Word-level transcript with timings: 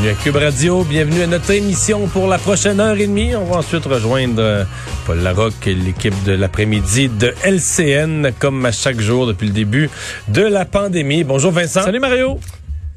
Bienvenue 0.00 0.18
à 0.18 0.24
Cube 0.24 0.36
Radio, 0.36 0.84
bienvenue 0.84 1.20
à 1.20 1.26
notre 1.26 1.50
émission 1.50 2.06
pour 2.06 2.26
la 2.26 2.38
prochaine 2.38 2.80
heure 2.80 2.96
et 2.96 3.06
demie. 3.06 3.36
On 3.36 3.44
va 3.44 3.58
ensuite 3.58 3.84
rejoindre 3.84 4.40
euh, 4.40 4.64
Paul 5.04 5.18
Larocque 5.18 5.66
et 5.66 5.74
l'équipe 5.74 6.14
de 6.24 6.32
l'après-midi 6.32 7.10
de 7.10 7.34
LCN, 7.44 8.32
comme 8.38 8.64
à 8.64 8.72
chaque 8.72 8.98
jour 8.98 9.26
depuis 9.26 9.48
le 9.48 9.52
début 9.52 9.90
de 10.28 10.40
la 10.40 10.64
pandémie. 10.64 11.22
Bonjour 11.22 11.52
Vincent. 11.52 11.82
Salut 11.82 12.00
Mario. 12.00 12.40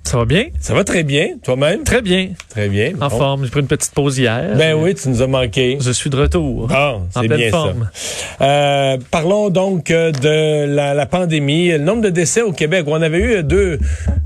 Ça 0.05 0.17
va 0.17 0.25
bien? 0.25 0.45
Ça 0.59 0.73
va 0.75 0.84
très 0.84 1.03
bien, 1.03 1.30
toi-même? 1.43 1.84
Très 1.84 2.02
bien. 2.02 2.30
Très 2.49 2.67
bien. 2.67 2.91
En 3.02 3.07
Bon. 3.07 3.17
forme. 3.17 3.45
J'ai 3.45 3.52
pris 3.52 3.61
une 3.61 3.67
petite 3.67 3.94
pause 3.94 4.17
hier. 4.20 4.53
Ben 4.57 4.75
oui, 4.75 4.94
tu 4.95 5.07
nous 5.09 5.21
as 5.21 5.27
manqué. 5.27 5.77
Je 5.81 5.91
suis 5.91 6.09
de 6.09 6.17
retour. 6.17 6.67
Ah, 6.71 6.95
en 7.16 7.21
c'est 7.21 7.27
bien 7.30 7.49
forme. 7.49 7.89
ça. 7.94 8.45
Euh, 8.45 8.97
parlons 9.11 9.49
donc 9.49 9.89
euh, 9.91 10.11
de 10.11 10.66
la, 10.75 10.94
la 10.94 11.05
pandémie. 11.05 11.70
Le 11.71 11.77
nombre 11.80 12.02
de 12.03 12.09
décès 12.09 12.41
au 12.41 12.52
Québec. 12.52 12.84
On 12.88 13.02
avait 13.02 13.39
eu 13.39 13.44
deux, 13.44 13.80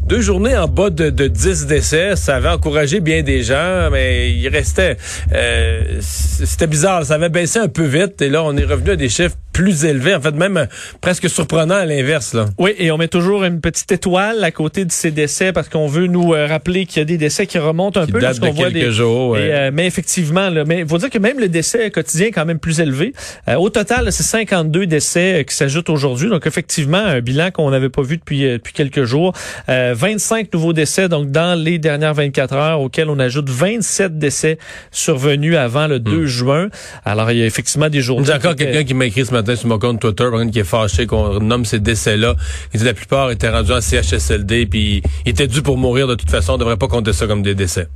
deux 0.08 0.20
journées 0.20 0.58
en 0.58 0.68
bas 0.68 0.90
de, 0.90 1.10
de 1.12 1.28
10 1.28 1.68
décès. 1.68 2.16
Ça 2.16 2.36
avait 2.38 2.50
encouragé 2.50 3.00
bien 3.00 3.22
des 3.22 3.44
gens, 3.44 3.90
mais 3.92 4.32
il 4.32 4.48
restait... 4.50 4.98
euh, 5.34 5.84
C'était 6.02 6.68
bizarre. 6.68 7.06
Ça 7.06 7.14
avait 7.16 7.30
baissé 7.30 7.60
un 7.60 7.70
peu 7.70 7.86
vite. 7.86 8.22
Et 8.22 8.30
là, 8.30 8.44
on 8.44 8.58
est 8.58 8.66
revenu 8.66 8.90
à 8.92 8.96
des 8.96 9.10
chiffres 9.10 9.36
plus 9.58 9.86
élevés. 9.86 10.14
En 10.14 10.22
fait, 10.22 10.36
même 10.36 10.56
euh, 10.58 10.66
presque 11.02 11.28
surprenant 11.28 11.74
à 11.74 11.86
l'inverse. 11.86 12.36
là. 12.36 12.46
Oui, 12.60 12.76
et 12.78 12.92
on 12.92 12.98
met 13.00 13.08
toujours 13.08 13.44
une 13.44 13.60
petite 13.60 13.92
étoile 13.92 14.44
à 14.44 14.52
côté 14.52 14.86
de 14.86 14.92
ces 14.92 15.10
décès 15.10 15.52
parce 15.52 15.68
qu'on 15.68 15.88
veut 15.88 16.06
nous 16.06 16.36
euh, 16.36 16.46
rappeler 16.46 16.86
qu'il 16.86 17.00
y 17.00 17.02
a 17.02 17.06
des 17.06 17.18
décès 17.18 17.48
qui 17.48 17.58
remontent 17.58 18.00
un 18.00 18.06
Qui 18.06 18.12
peu. 18.12 18.20
datent 18.20 18.40
de 18.40 18.50
voit 18.50 18.66
quelques 18.70 18.74
des... 18.86 18.92
jours, 18.92 19.30
ouais. 19.32 19.48
Et, 19.48 19.52
euh, 19.52 19.72
mais 19.74 19.88
effectivement, 19.88 20.52
là, 20.52 20.64
mais 20.64 20.86
faut 20.88 21.00
dire 21.00 21.10
que 21.10 21.18
même 21.18 21.40
le 21.40 21.50
décès 21.50 21.90
quotidien 21.90 22.28
est 22.28 22.32
quand 22.32 22.46
même 22.46 22.60
plus 22.60 22.80
élevé. 22.80 23.14
Euh, 23.50 23.56
au 23.56 23.72
total, 23.72 24.12
c'est 24.12 24.22
52 24.22 24.86
décès 24.86 25.44
qui 25.50 25.56
s'ajoutent 25.56 25.90
aujourd'hui. 25.90 26.30
Donc 26.30 26.46
effectivement, 26.46 27.00
un 27.00 27.22
bilan 27.22 27.50
qu'on 27.50 27.72
n'avait 27.72 27.90
pas 27.90 28.04
vu 28.04 28.18
depuis, 28.18 28.44
depuis 28.44 28.74
quelques 28.74 29.06
jours. 29.06 29.34
Euh, 29.70 29.96
25 29.98 30.54
nouveaux 30.54 30.74
décès 30.74 31.10
donc 31.10 31.32
dans 31.32 31.60
les 31.60 31.80
dernières 31.80 32.14
24 32.14 32.54
heures, 32.54 32.82
auxquels 32.82 33.10
on 33.10 33.18
ajoute 33.18 33.50
27 33.50 34.20
décès 34.20 34.60
survenus 34.92 35.56
avant 35.58 35.88
le 35.88 36.00
2 36.00 36.28
juin. 36.28 36.68
Alors 37.06 37.32
il 37.32 37.40
y 37.40 37.42
a 37.42 37.46
effectivement 37.48 37.90
des 37.90 38.02
journées. 38.02 38.26
Il 38.26 38.30
y 38.30 38.32
a 38.32 38.36
encore 38.38 38.56
quelqu'un 38.56 38.84
qui 38.84 38.94
m'a 38.94 39.06
écrit 39.08 39.26
ce 39.26 39.32
matin 39.32 39.47
sur 39.56 39.68
mon 39.68 39.80
compte 39.80 40.00
Twitter, 40.00 40.30
qui 40.52 40.60
est 40.60 40.64
fâché 40.64 41.06
qu'on 41.08 41.40
nomme 41.40 41.66
ces 41.66 41.80
décès-là. 41.80 42.36
Il 42.74 42.80
dit 42.80 42.86
la 42.86 42.94
plupart 42.94 43.32
étaient 43.32 43.50
rendus 43.50 43.72
en 43.72 43.82
CHSLD, 43.82 44.66
puis 44.66 45.02
ils 45.26 45.30
étaient 45.30 45.48
dû 45.48 45.62
pour 45.62 45.78
mourir 45.78 46.08
de 46.08 46.16
toute 46.16 46.30
façon. 46.30 46.54
On 46.54 46.58
devrait 46.58 46.78
pas 46.78 46.88
compter 46.88 47.14
ça 47.14 47.28
comme 47.28 47.44
des 47.44 47.56
décès. 47.56 47.88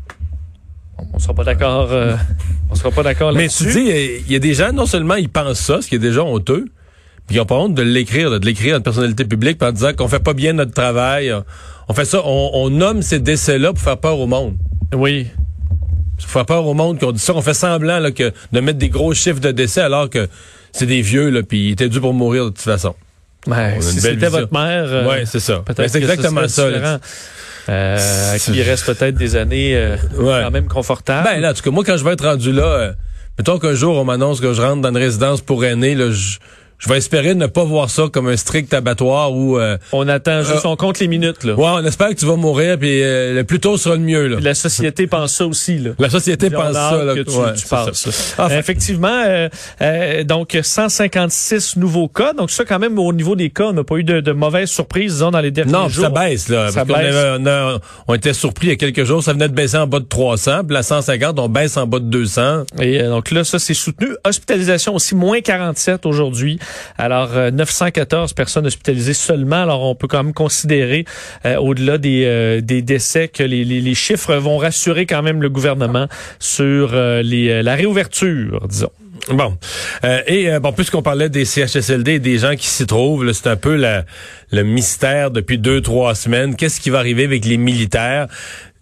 On 1.13 1.19
sera 1.19 1.33
pas 1.33 1.44
d'accord. 1.44 1.91
euh, 1.91 2.16
on 2.69 2.75
sera 2.75 2.91
pas 2.91 3.03
d'accord 3.03 3.33
Mais 3.33 3.44
là-dessus. 3.44 3.66
tu 3.66 3.72
dis, 3.72 3.91
euh, 3.91 4.17
il 4.27 4.31
y 4.31 4.35
a 4.35 4.39
des 4.39 4.53
gens, 4.53 4.72
non 4.72 4.85
seulement 4.85 5.16
ils 5.16 5.29
pensent 5.29 5.59
ça, 5.59 5.81
ce 5.81 5.88
qui 5.88 5.95
est 5.95 5.99
déjà 5.99 6.23
honteux, 6.23 6.66
puis 7.27 7.38
ils 7.38 7.39
ont 7.39 7.45
pas 7.45 7.55
honte 7.55 7.73
de 7.73 7.81
l'écrire, 7.81 8.29
de 8.39 8.45
l'écrire 8.45 8.75
à 8.75 8.77
une 8.77 8.83
personnalité 8.83 9.25
publique, 9.25 9.61
en 9.63 9.72
disant 9.72 9.94
qu'on 9.94 10.07
fait 10.07 10.19
pas 10.23 10.33
bien 10.33 10.53
notre 10.53 10.73
travail. 10.73 11.33
On 11.89 11.94
fait 11.94 12.05
ça, 12.05 12.22
on, 12.23 12.52
on 12.53 12.69
nomme 12.69 13.02
ces 13.02 13.19
décès-là 13.19 13.73
pour 13.73 13.81
faire 13.81 13.97
peur 13.97 14.19
au 14.19 14.27
monde. 14.27 14.55
Oui. 14.94 15.27
Pour 16.19 16.29
faire 16.29 16.45
peur 16.45 16.66
au 16.67 16.73
monde 16.73 16.99
qu'on 16.99 17.11
dit 17.11 17.19
ça, 17.19 17.33
on 17.35 17.41
fait 17.41 17.53
semblant 17.55 17.99
là, 17.99 18.11
que 18.11 18.31
de 18.52 18.59
mettre 18.59 18.77
des 18.77 18.89
gros 18.89 19.13
chiffres 19.13 19.39
de 19.39 19.52
décès 19.52 19.81
alors 19.81 20.09
que 20.09 20.27
c'est 20.72 20.86
des 20.86 21.02
vieux, 21.02 21.30
là, 21.30 21.44
puis 21.44 21.68
ils 21.68 21.72
étaient 21.72 21.90
dû 21.90 22.00
pour 22.00 22.13
mourir 22.13 22.46
de 22.46 22.50
toute 22.50 22.59
façon. 22.59 22.96
Si 23.79 24.01
c'était 24.01 24.28
votre 24.29 24.53
mère, 24.53 24.85
euh, 24.85 25.07
ouais, 25.07 25.23
c'est 25.25 25.40
ça. 25.40 25.63
peut-être 25.66 25.78
Ben, 25.78 25.88
c'est 25.88 25.97
exactement 25.97 26.47
ça. 26.47 27.00
Euh, 27.69 28.38
qu'il 28.40 28.62
reste 28.62 28.85
peut-être 28.85 29.16
des 29.16 29.35
années 29.35 29.75
euh, 29.75 29.96
Ouais. 30.18 30.41
quand 30.44 30.51
même 30.51 30.68
confortables. 30.68 31.28
Ben 31.31 31.40
là, 31.40 31.51
en 31.51 31.53
tout 31.53 31.62
cas, 31.62 31.69
moi, 31.69 31.84
quand 31.85 31.96
je 31.96 32.03
vais 32.03 32.13
être 32.13 32.25
rendu 32.25 32.51
là, 32.51 32.63
euh, 32.66 32.94
mettons 33.38 33.59
qu'un 33.59 33.73
jour, 33.75 33.96
on 33.97 34.03
m'annonce 34.03 34.41
que 34.41 34.51
je 34.53 34.62
rentre 34.62 34.81
dans 34.81 34.90
une 34.90 34.97
résidence 34.97 35.41
pour 35.41 35.63
aînés, 35.63 35.94
là, 35.94 36.09
je, 36.12 36.38
je 36.81 36.90
vais 36.90 36.97
espérer 36.97 37.36
ne 37.36 37.46
pas 37.47 37.64
voir 37.64 37.90
ça 37.90 38.03
comme 38.12 38.28
un 38.28 38.36
strict 38.36 38.74
abattoir 38.74 39.31
où... 39.31 39.58
euh, 39.58 39.78
on 39.94 40.08
attend 40.09 40.42
juste, 40.44 40.66
Euh, 40.66 40.69
on 40.69 40.75
compte 40.75 41.00
les 41.00 41.08
minutes. 41.08 41.44
Là. 41.44 41.53
ouais, 41.53 41.64
on 41.66 41.86
espère 41.86 42.09
que 42.09 42.16
tu 42.16 42.25
vas 42.25 42.36
mourir, 42.36 42.78
puis 42.78 43.02
euh, 43.03 43.34
le 43.36 43.44
plus 43.46 43.59
tôt 43.59 43.78
sera 43.78 43.96
le 43.96 44.02
mieux. 44.02 44.28
Là. 44.28 44.36
Puis 44.38 44.46
La 44.46 44.56
société 44.56 45.08
pense 45.08 45.34
ça 45.34 45.46
aussi. 45.46 45.78
Là. 45.78 45.91
La 46.00 46.09
société 46.09 46.47
on 46.53 46.59
pense 46.59 46.74
ça. 46.74 47.03
Là, 47.03 47.14
que 47.16 47.22
tu, 47.22 47.38
ouais, 47.38 47.53
tu 47.53 47.68
ça. 47.68 47.86
Euh, 48.40 48.59
effectivement, 48.59 49.24
euh, 49.25 49.47
euh, 49.81 50.24
donc 50.24 50.58
156 50.62 51.78
nouveaux 51.78 52.08
cas. 52.08 52.34
Donc 52.34 52.52
ça, 52.52 52.66
quand 52.66 52.80
même, 52.80 52.97
au 53.00 53.14
niveau 53.14 53.36
des 53.36 53.50
cas, 53.50 53.66
on 53.66 53.74
n'a 53.74 53.84
pas 53.84 53.96
eu 53.97 54.03
de, 54.03 54.20
de 54.20 54.31
mauvaises 54.31 54.70
surprises, 54.70 55.14
disons, 55.14 55.31
dans 55.31 55.40
les 55.40 55.52
derniers 55.52 55.72
non, 55.72 55.88
jours. 55.88 56.06
ça 56.06 56.09
baisse. 56.09 56.50
Là, 56.50 56.72
Ça 56.72 56.86
parce 56.86 57.00
baisse. 57.00 57.16
avait- 57.16 57.38
on, 57.40 57.46
a- 57.47 57.80
on 58.08 58.14
était 58.16 58.34
surpris 58.34 58.68
il 58.68 58.70
y 58.72 58.74
a 58.74 58.75
quelques 58.75 59.03
jours. 59.03 59.24
Ça 59.24 59.34
venait 59.34 59.47
de 59.50 59.53
baisser 59.53 59.78
en 59.78 59.88
bas 59.88 60.00
de 60.00 60.06
300. 60.06 60.64
Puis 60.66 60.74
la 60.74 60.84
150, 60.84 61.40
on 61.40 61.50
baisse 61.50 61.78
en 61.78 61.88
bas 61.88 62.00
de 62.00 62.06
200. 62.06 62.64
Et 62.80 63.02
euh, 63.02 63.09
donc 63.09 63.31
là, 63.31 63.44
ça, 63.44 63.59
c'est 63.59 63.74
soutenu. 63.74 64.08
Hospitalisation 64.25 64.96
aussi, 64.96 65.16
moins 65.16 65.41
47 65.41 66.06
aujourd'hui. 66.06 66.59
Alors, 66.98 67.36
euh, 67.36 67.52
914 67.52 68.34
personnes 68.34 68.66
hospitalisées 68.66 69.14
seulement. 69.14 69.64
Alors, 69.64 69.84
on 69.84 69.96
peut 69.96 70.08
quand 70.08 70.24
même 70.24 70.34
considérer, 70.34 71.06
euh, 71.46 71.58
au-delà 71.58 71.98
des, 71.98 72.24
euh, 72.26 72.62
des 72.62 72.82
décès, 72.82 73.28
que 73.28 73.44
les, 73.44 73.64
les, 73.66 73.96
chiffres 73.96 74.36
vont 74.36 74.58
rassurer 74.58 75.06
quand 75.06 75.22
même 75.22 75.42
le 75.42 75.50
gouvernement 75.50 76.08
sur 76.40 76.92
euh, 76.94 77.22
les, 77.22 77.50
euh, 77.50 77.64
la 77.64 77.76
réouverture, 77.76 78.68
disons. 78.68 78.90
Bon. 79.30 79.56
Euh, 80.04 80.22
et 80.26 80.50
euh, 80.50 80.59
bon, 80.59 80.72
puisqu'on 80.74 81.04
parlait 81.04 81.30
des 81.30 81.46
CHSLD 81.46 82.14
et 82.14 82.20
des 82.20 82.40
gens 82.40 82.56
qui 82.56 82.68
s'y 82.68 82.88
trouvent, 82.88 83.32
c'est 83.34 83.48
un 83.48 83.56
peu 83.56 83.76
la- 83.76 84.03
le 84.52 84.64
mystère 84.64 85.32
depuis 85.32 85.58
deux, 85.58 85.82
trois 85.82 86.16
semaines. 86.16 86.56
Qu'est-ce 86.56 86.82
qui 86.82 86.90
va 86.90 87.00
arriver 87.00 87.24
avec 87.26 87.46
les 87.46 87.58
militaires? 87.58 88.28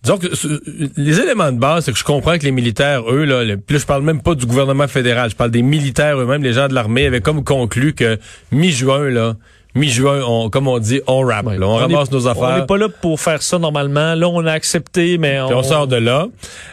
Ce- 0.04 0.62
les 0.98 1.20
éléments 1.20 1.52
de 1.52 1.60
base, 1.60 1.86
c'est 1.86 1.92
que 1.92 1.98
je 1.98 2.04
comprends 2.04 2.38
que 2.38 2.44
les 2.44 2.52
militaires, 2.52 3.04
eux, 3.12 3.26
là, 3.26 3.44
le- 3.44 3.56
là, 3.56 3.78
je 3.78 3.86
parle 3.86 4.04
même 4.04 4.22
pas 4.22 4.34
du 4.34 4.46
gouvernement 4.46 4.88
fédéral, 4.88 5.30
je 5.30 5.36
parle 5.36 5.52
des 5.52 5.62
militaires 5.62 6.18
eux-mêmes, 6.20 6.42
les 6.44 6.54
gens 6.54 6.68
de 6.70 6.74
l'armée, 6.74 7.06
avaient 7.06 7.20
comme 7.22 7.44
conclu 7.44 7.94
que 7.94 8.18
mi-juin, 8.52 9.10
là, 9.10 9.36
mi-juin, 9.80 10.22
on, 10.28 10.50
comme 10.50 10.68
on 10.68 10.78
dit, 10.80 11.02
on 11.08 11.22
rap, 11.26 11.46
là, 11.46 11.66
on, 11.68 11.76
ramasse 11.76 12.10
est- 12.10 12.12
nos 12.12 12.28
On 12.28 12.32
affaires. 12.32 12.58
n'est 12.60 12.66
pas 12.66 12.78
là 12.78 12.88
pour 12.90 13.20
faire 13.20 13.42
ça 13.42 13.58
normalement. 13.58 14.14
Là, 14.16 14.28
on 14.30 14.46
a 14.46 14.52
accepté, 14.52 15.18
mais 15.18 15.40
on, 15.42 15.58
on 15.58 15.64
sort 15.64 15.88
de 15.88 15.96
là. 15.96 16.28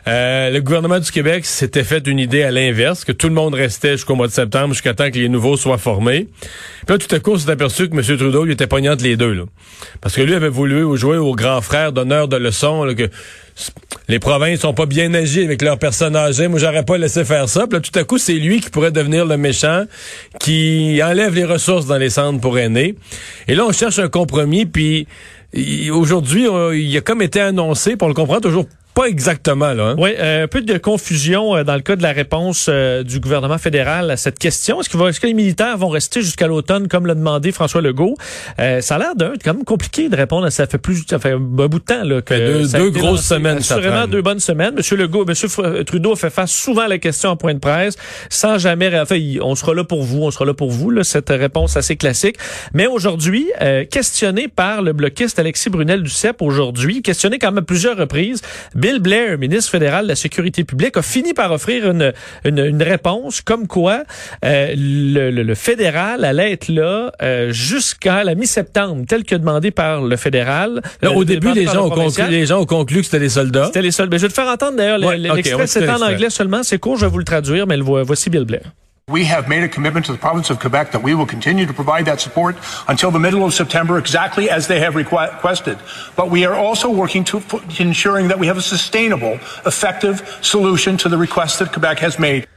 Euh, 0.07 0.51
le 0.51 0.61
gouvernement 0.61 0.99
du 0.99 1.11
Québec 1.11 1.45
s'était 1.47 1.85
fait 1.85 2.07
une 2.07 2.19
idée 2.19 2.43
à 2.43 2.51
l'inverse, 2.51 3.05
que 3.05 3.13
tout 3.13 3.29
le 3.29 3.35
monde 3.35 3.55
restait 3.55 3.93
jusqu'au 3.93 4.15
mois 4.15 4.27
de 4.27 4.33
septembre, 4.33 4.75
jusqu'à 4.75 4.93
temps 4.95 5.11
que 5.11 5.17
les 5.19 5.29
nouveaux 5.29 5.57
soient 5.57 5.79
formés. 5.79 6.27
Puis 6.87 6.97
là, 6.97 6.99
tout 6.99 7.15
à 7.15 7.19
coup, 7.19 7.33
on 7.33 7.39
s'est 7.39 7.51
aperçu 7.51 7.89
que 7.89 7.95
M. 7.97 8.03
Trudeau, 8.19 8.45
lui, 8.45 8.53
était 8.53 8.67
pognant 8.67 8.95
les 9.01 9.17
deux. 9.17 9.33
Là. 9.33 9.45
Parce 10.01 10.15
que 10.15 10.23
lui 10.23 10.35
avait 10.35 10.49
voulu 10.49 10.97
jouer 10.97 11.17
au 11.17 11.35
grand 11.35 11.61
frère 11.61 11.93
d'honneur 11.93 12.29
de 12.29 12.37
leçon, 12.37 12.85
là, 12.85 12.95
que 12.95 13.09
les 14.09 14.19
provinces 14.19 14.61
sont 14.61 14.75
pas 14.75 14.87
bien 14.87 15.13
agi 15.15 15.43
avec 15.43 15.63
leurs 15.63 15.79
personnes 15.79 16.15
âgées. 16.15 16.49
Moi, 16.49 16.59
j'aurais 16.59 16.85
pas 16.85 16.99
laissé 16.99 17.25
faire 17.25 17.49
ça. 17.49 17.67
Puis 17.67 17.79
là, 17.79 17.81
tout 17.81 17.99
à 17.99 18.05
coup, 18.05 18.19
c'est 18.19 18.35
lui 18.35 18.61
qui 18.61 18.71
pourrait 18.71 18.93
devenir 18.93 19.27
le 19.27 19.37
méchant, 19.37 19.85
qui 20.39 21.01
enlève 21.03 21.35
les 21.35 21.45
ressources 21.45 21.87
dans 21.87 21.99
les 21.99 22.11
centres 22.11 22.41
pour 22.41 22.59
aînés. 22.59 22.95
Et 23.49 23.55
là, 23.55 23.65
on 23.67 23.73
cherche 23.73 23.99
un 23.99 24.09
compromis, 24.09 24.67
puis 24.67 25.09
aujourd'hui, 25.91 26.47
il 26.75 26.97
a 26.97 27.01
comme 27.01 27.23
été 27.23 27.41
annoncé, 27.41 27.97
on 28.01 28.09
le 28.09 28.15
comprend 28.15 28.41
toujours 28.41 28.67
pas 28.97 29.07
exactement, 29.09 29.73
là. 29.75 29.91
hein? 29.91 29.95
Oui, 29.99 30.11
euh, 30.19 30.45
un 30.45 30.49
peu 30.49 30.63
de 30.63 30.79
confusion 30.79 31.55
euh, 31.55 31.65
dans 31.65 31.75
le 31.75 31.83
cas 31.83 31.97
de 31.97 32.03
la 32.03 32.13
réponse 32.13 32.67
euh, 32.71 33.03
du 33.03 33.21
gouvernement 33.21 33.59
fédéral 33.59 34.11
à 34.11 34.17
cette 34.17 34.39
question. 34.39 34.81
Est-ce 34.81 34.89
que, 34.89 34.97
va- 34.97 35.11
est-ce 35.11 35.21
que 35.21 35.27
les 35.27 35.35
militaires 35.35 35.77
vont 35.77 35.91
rester 35.91 36.23
jusqu'à 36.23 36.47
l'automne, 36.47 36.89
comme 36.89 37.07
l'a 37.07 37.15
demandé 37.15 37.53
François 37.53 37.83
Legault? 37.83 38.17
Euh, 38.59 38.81
ça 38.81 38.95
a 38.97 38.99
l'air 38.99 39.15
d'un 39.15 39.35
quand 39.45 39.53
même 39.53 39.65
compliqué 39.65 40.09
de 40.09 40.17
répondre 40.17 40.47
à 40.47 40.51
ça. 40.51 40.67
fait 40.67 40.79
plus, 40.79 41.05
ça 41.09 41.19
fait 41.19 41.33
un 41.33 41.39
bout 41.39 41.69
de 41.69 41.85
temps 41.85 42.03
là, 42.05 42.23
que 42.23 42.35
deux- 42.73 42.91
grosses 42.91 43.25
semaines, 43.27 43.59
traîne. 43.61 44.07
deux 44.11 44.23
bonnes 44.23 44.41
semaines. 44.41 44.75
Monsieur 44.75 44.97
Legault, 44.97 45.27
Monsieur 45.27 45.49
Fr- 45.49 45.85
Trudeau 45.85 46.13
a 46.13 46.17
fait 46.17 46.31
face 46.31 46.51
souvent 46.53 46.83
à 46.83 46.89
la 46.89 46.97
question 46.99 47.29
en 47.31 47.37
point 47.37 47.53
de 47.53 47.59
presse, 47.61 47.97
sans 48.31 48.57
jamais. 48.57 48.99
Enfin, 48.99 49.19
on 49.43 49.55
sera 49.55 49.75
là 49.75 49.85
pour 49.85 50.03
vous, 50.05 50.23
on 50.23 50.31
sera 50.31 50.47
là 50.47 50.55
pour 50.55 50.71
vous. 50.71 50.91
Là, 50.91 51.05
cette 51.05 51.29
réponse 51.29 51.77
assez 51.77 51.97
classique. 51.97 52.37
Mais 52.73 52.87
aujourd'hui, 52.87 53.47
euh, 53.61 53.85
questionné 53.85 54.49
par 54.49 54.81
le 54.81 54.95
bloquiste 54.95 55.39
Alexis 55.39 55.69
Brunel 55.69 56.03
du 56.03 56.11
CEP 56.11 56.41
aujourd'hui, 56.41 57.03
questionné 57.03 57.39
quand 57.39 57.49
même 57.53 57.59
à 57.59 57.67
plusieurs 57.67 57.99
reprises, 57.99 58.41
Bill 58.87 59.01
Blair, 59.01 59.37
ministre 59.37 59.73
fédéral 59.73 60.05
de 60.05 60.11
la 60.11 60.15
Sécurité 60.15 60.63
publique, 60.63 60.97
a 60.97 61.03
fini 61.03 61.35
par 61.35 61.51
offrir 61.51 61.91
une, 61.91 62.13
une, 62.45 62.59
une 62.61 62.83
réponse 62.85 63.41
comme 63.41 63.67
quoi 63.67 64.05
euh, 64.45 64.73
le, 64.77 65.31
le- 65.33 65.43
le 65.43 65.55
fédéral 65.57 66.25
allait 66.25 66.53
être 66.53 66.69
là 66.69 67.11
euh, 67.21 67.51
jusqu'à 67.51 68.23
la 68.23 68.37
mi-septembre, 68.37 69.05
tel 69.09 69.25
que 69.25 69.35
demandé 69.35 69.73
par 69.73 70.03
le 70.03 70.17
fédéral. 70.17 70.83
Là, 71.03 71.11
Euh, 71.11 71.15
au 71.15 71.25
début, 71.25 71.53
les 71.53 71.65
gens, 71.65 71.87
ont 71.87 71.89
conclu, 71.89 71.95
provincial. 72.03 72.31
les 72.31 72.47
gens 72.47 72.61
ont 72.61 72.65
conclu 72.67 72.99
que 73.01 73.07
c'était 73.07 73.19
les 73.19 73.29
soldats. 73.31 73.67
C'était 73.67 73.83
les 73.83 73.91
seuls. 73.91 74.09
Mais 74.09 74.19
je 74.19 74.23
vais 74.23 74.29
te 74.29 74.35
faire 74.35 74.47
entendre 74.47 74.77
d'ailleurs 74.77 75.01
Ouais, 75.03 75.19
l'extrait. 75.19 75.67
c'est 75.67 75.89
en 75.89 76.01
anglais 76.03 76.31
seulement. 76.31 76.63
C'est 76.63 76.79
court, 76.79 76.97
je 76.97 77.07
vais 77.07 77.11
vous 77.11 77.19
le 77.19 77.25
traduire, 77.25 77.67
mais 77.67 77.77
voici 77.81 78.31
Bill 78.31 78.45
Blair. 78.45 78.63
We 79.09 79.27
have 79.27 79.49
made 79.49 79.63
a 79.63 79.69
commitment 79.69 80.07
to 80.07 80.13
the 80.13 80.19
province 80.19 80.51
of 80.51 80.59
Quebec 80.59 80.91
that 80.91 81.01
we 81.01 81.15
will 81.15 81.27
continue 81.27 81.65
to 81.65 81.73
provide 81.73 82.07
that 82.07 82.21
support 82.21 82.57
until 82.89 83.13
the 83.13 83.21
middle 83.21 83.45
of 83.45 83.55
September, 83.55 83.99
exactly 83.99 84.51
as 84.51 84.67
they 84.67 84.81
have 84.81 84.95
requ- 84.95 85.33
requested. 85.33 85.79
But 86.17 86.29
we 86.29 86.45
are 86.45 86.55
also 86.55 86.91
working 86.91 87.23
to, 87.27 87.39
to 87.39 87.83
ensuring 87.83 88.27
that 88.27 88.41
we 88.41 88.49
have 88.49 88.57
a 88.57 88.63
sustainable, 88.63 89.35
effective 89.65 90.39
solution 90.43 90.97
to 90.97 91.09
the 91.09 91.17
request 91.17 91.61
that 91.61 91.73
Quebec 91.73 92.01
has 92.01 92.19
made. 92.19 92.49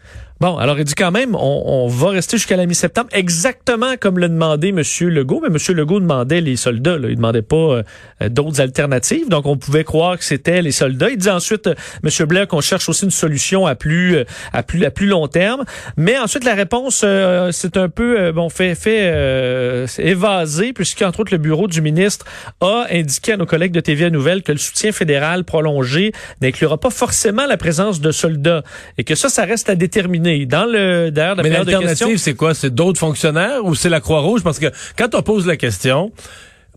Bon, 0.41 0.55
alors 0.55 0.79
il 0.79 0.85
dit 0.85 0.95
quand 0.95 1.11
même, 1.11 1.35
on, 1.35 1.63
on 1.65 1.87
va 1.87 2.11
rester 2.11 2.37
jusqu'à 2.37 2.55
la 2.55 2.65
mi-septembre, 2.65 3.09
exactement 3.11 3.97
comme 3.99 4.19
le 4.19 4.29
demandait 4.29 4.69
M. 4.69 4.81
Legault. 5.01 5.41
Mais 5.41 5.49
M. 5.49 5.75
Legault 5.75 5.99
demandait 5.99 6.39
les 6.39 6.55
soldats, 6.55 6.97
là. 6.97 7.09
il 7.09 7.17
demandait 7.17 7.41
pas 7.41 7.83
euh, 8.21 8.29
d'autres 8.29 8.61
alternatives. 8.61 9.27
Donc 9.27 9.45
on 9.45 9.57
pouvait 9.57 9.83
croire 9.83 10.17
que 10.17 10.23
c'était 10.23 10.61
les 10.61 10.71
soldats. 10.71 11.09
Il 11.09 11.17
dit 11.17 11.29
ensuite, 11.29 11.67
euh, 11.67 11.75
M. 12.05 12.25
Blair, 12.25 12.47
qu'on 12.47 12.61
cherche 12.61 12.87
aussi 12.87 13.03
une 13.03 13.11
solution 13.11 13.65
à 13.65 13.75
plus, 13.75 14.15
euh, 14.15 14.23
à 14.53 14.63
plus, 14.63 14.85
à 14.85 14.91
plus 14.91 15.07
long 15.07 15.27
terme. 15.27 15.65
Mais 15.97 16.17
ensuite 16.17 16.45
la 16.45 16.55
réponse, 16.55 17.01
euh, 17.03 17.51
c'est 17.51 17.75
un 17.75 17.89
peu 17.89 18.31
bon 18.31 18.47
fait, 18.47 18.75
fait 18.75 19.85
évasé, 19.97 20.71
puisqu'entre 20.71 21.19
autres 21.19 21.33
le 21.33 21.37
bureau 21.37 21.67
du 21.67 21.81
ministre 21.81 22.25
a 22.61 22.85
indiqué 22.91 23.33
à 23.33 23.37
nos 23.37 23.45
collègues 23.45 23.73
de 23.73 23.81
TVA 23.81 24.09
Nouvelle 24.09 24.43
que 24.43 24.53
le 24.53 24.57
soutien 24.57 24.93
fédéral 24.93 25.43
prolongé 25.43 26.13
n'inclura 26.41 26.77
pas 26.77 26.91
forcément 26.91 27.45
la 27.45 27.57
présence 27.57 27.99
de 27.99 28.11
soldats 28.11 28.63
et 28.97 29.03
que 29.03 29.15
ça, 29.15 29.27
ça 29.27 29.43
reste 29.43 29.69
à 29.69 29.75
déterminer. 29.75 30.28
Dans 30.45 30.65
le 30.65 31.11
d'ailleurs 31.11 31.37
Mais 31.37 31.49
l'alternative, 31.49 32.17
c'est 32.17 32.35
quoi? 32.35 32.53
C'est 32.53 32.73
d'autres 32.73 32.99
fonctionnaires 32.99 33.63
ou 33.63 33.75
c'est 33.75 33.89
la 33.89 33.99
Croix-Rouge? 33.99 34.43
Parce 34.43 34.59
que 34.59 34.67
quand 34.97 35.15
on 35.15 35.21
pose 35.21 35.47
la 35.47 35.57
question, 35.57 36.11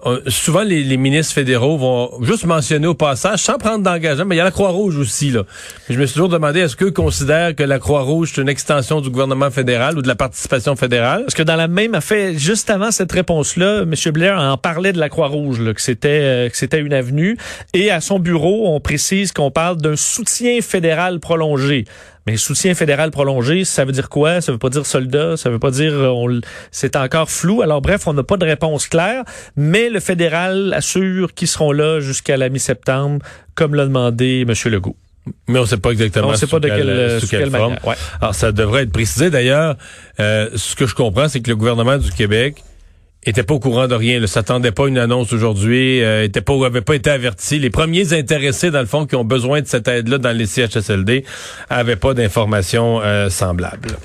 euh, 0.04 0.20
souvent 0.26 0.62
les, 0.62 0.82
les, 0.82 0.96
ministres 0.96 1.32
fédéraux 1.32 1.76
vont 1.76 2.24
juste 2.24 2.44
mentionner 2.44 2.88
au 2.88 2.94
passage, 2.94 3.38
sans 3.38 3.56
prendre 3.56 3.84
d'engagement, 3.84 4.24
mais 4.24 4.34
il 4.34 4.38
y 4.38 4.40
a 4.40 4.44
la 4.44 4.50
Croix-Rouge 4.50 4.96
aussi. 4.98 5.30
Là. 5.30 5.44
je 5.88 5.96
me 5.96 6.06
suis 6.06 6.14
toujours 6.14 6.28
demandé, 6.28 6.58
est-ce 6.58 6.74
qu'eux 6.74 6.90
considèrent 6.90 7.54
que 7.54 7.62
la 7.62 7.78
Croix-Rouge 7.78 8.32
est 8.36 8.40
une 8.40 8.48
extension 8.48 9.00
du 9.00 9.10
gouvernement 9.10 9.52
fédéral 9.52 9.96
ou 9.96 10.02
de 10.02 10.08
la 10.08 10.16
participation 10.16 10.74
fédérale? 10.74 11.22
Parce 11.22 11.34
que 11.34 11.44
dans 11.44 11.54
la 11.54 11.68
même 11.68 11.94
affaire, 11.94 12.36
juste 12.36 12.68
avant 12.68 12.90
cette 12.90 13.12
réponse-là, 13.12 13.82
M. 13.82 13.94
Blair 14.12 14.40
en 14.40 14.56
parlait 14.56 14.92
de 14.92 14.98
la 14.98 15.08
Croix-Rouge, 15.08 15.72
que 15.72 15.80
c'était 15.80 16.08
euh, 16.08 16.48
que 16.48 16.56
c'était 16.56 16.80
une 16.80 16.94
avenue. 16.94 17.36
Et 17.72 17.92
à 17.92 18.00
son 18.00 18.18
bureau, 18.18 18.74
on 18.74 18.80
précise 18.80 19.30
qu'on 19.30 19.52
parle 19.52 19.76
d'un 19.76 19.96
soutien 19.96 20.60
fédéral 20.62 21.20
prolongé. 21.20 21.84
Mais 22.26 22.36
soutien 22.36 22.74
fédéral 22.74 23.10
prolongé, 23.10 23.64
ça 23.64 23.84
veut 23.84 23.92
dire 23.92 24.08
quoi? 24.08 24.40
Ça 24.40 24.52
veut 24.52 24.58
pas 24.58 24.68
dire 24.68 24.86
soldat, 24.86 25.36
ça 25.36 25.50
veut 25.50 25.58
pas 25.58 25.70
dire 25.70 25.92
euh, 25.92 26.40
c'est 26.70 26.96
encore 26.96 27.30
flou. 27.30 27.62
Alors 27.62 27.82
bref, 27.82 28.06
on 28.06 28.12
n'a 28.12 28.22
pas 28.22 28.36
de 28.36 28.44
réponse 28.44 28.86
claire, 28.86 29.24
mais 29.56 29.90
le 29.90 30.00
fédéral 30.00 30.72
assure 30.74 31.34
qu'ils 31.34 31.48
seront 31.48 31.72
là 31.72 32.00
jusqu'à 32.00 32.36
la 32.36 32.48
mi-septembre, 32.48 33.24
comme 33.54 33.74
l'a 33.74 33.86
demandé 33.86 34.44
M. 34.48 34.54
Legault. 34.72 34.96
Mais 35.48 35.58
on 35.58 35.62
ne 35.62 35.66
sait 35.66 35.76
pas 35.76 35.90
exactement. 35.90 36.28
On 36.28 36.34
sait 36.34 36.46
pas 36.46 36.60
de 36.60 36.68
quelle, 36.68 37.20
sous 37.20 37.28
quelle, 37.28 37.50
forme. 37.50 37.76
Ouais. 37.84 37.94
Alors 38.20 38.34
ça 38.34 38.50
devrait 38.52 38.82
être 38.82 38.92
précisé. 38.92 39.30
D'ailleurs, 39.30 39.76
euh, 40.20 40.50
ce 40.56 40.74
que 40.74 40.86
je 40.86 40.94
comprends, 40.94 41.28
c'est 41.28 41.40
que 41.40 41.48
le 41.48 41.56
gouvernement 41.56 41.96
du 41.96 42.10
Québec 42.10 42.62
était 43.24 43.44
pas 43.44 43.54
au 43.54 43.60
courant 43.60 43.86
de 43.86 43.94
rien, 43.94 44.18
ne 44.18 44.26
s'attendait 44.26 44.72
pas 44.72 44.86
à 44.86 44.88
une 44.88 44.98
annonce 44.98 45.32
aujourd'hui, 45.32 46.02
euh, 46.02 46.24
était 46.24 46.40
pas 46.40 46.52
avait 46.66 46.80
pas 46.80 46.94
été 46.94 47.08
averti. 47.10 47.58
Les 47.58 47.70
premiers 47.70 48.12
intéressés 48.12 48.70
dans 48.70 48.80
le 48.80 48.86
fond 48.86 49.06
qui 49.06 49.14
ont 49.14 49.24
besoin 49.24 49.60
de 49.60 49.66
cette 49.66 49.86
aide-là 49.86 50.18
dans 50.18 50.36
les 50.36 50.46
CHSLD 50.46 51.24
avaient 51.70 51.96
pas 51.96 52.14
d'informations 52.14 53.00
euh, 53.00 53.30
semblables. 53.30 53.96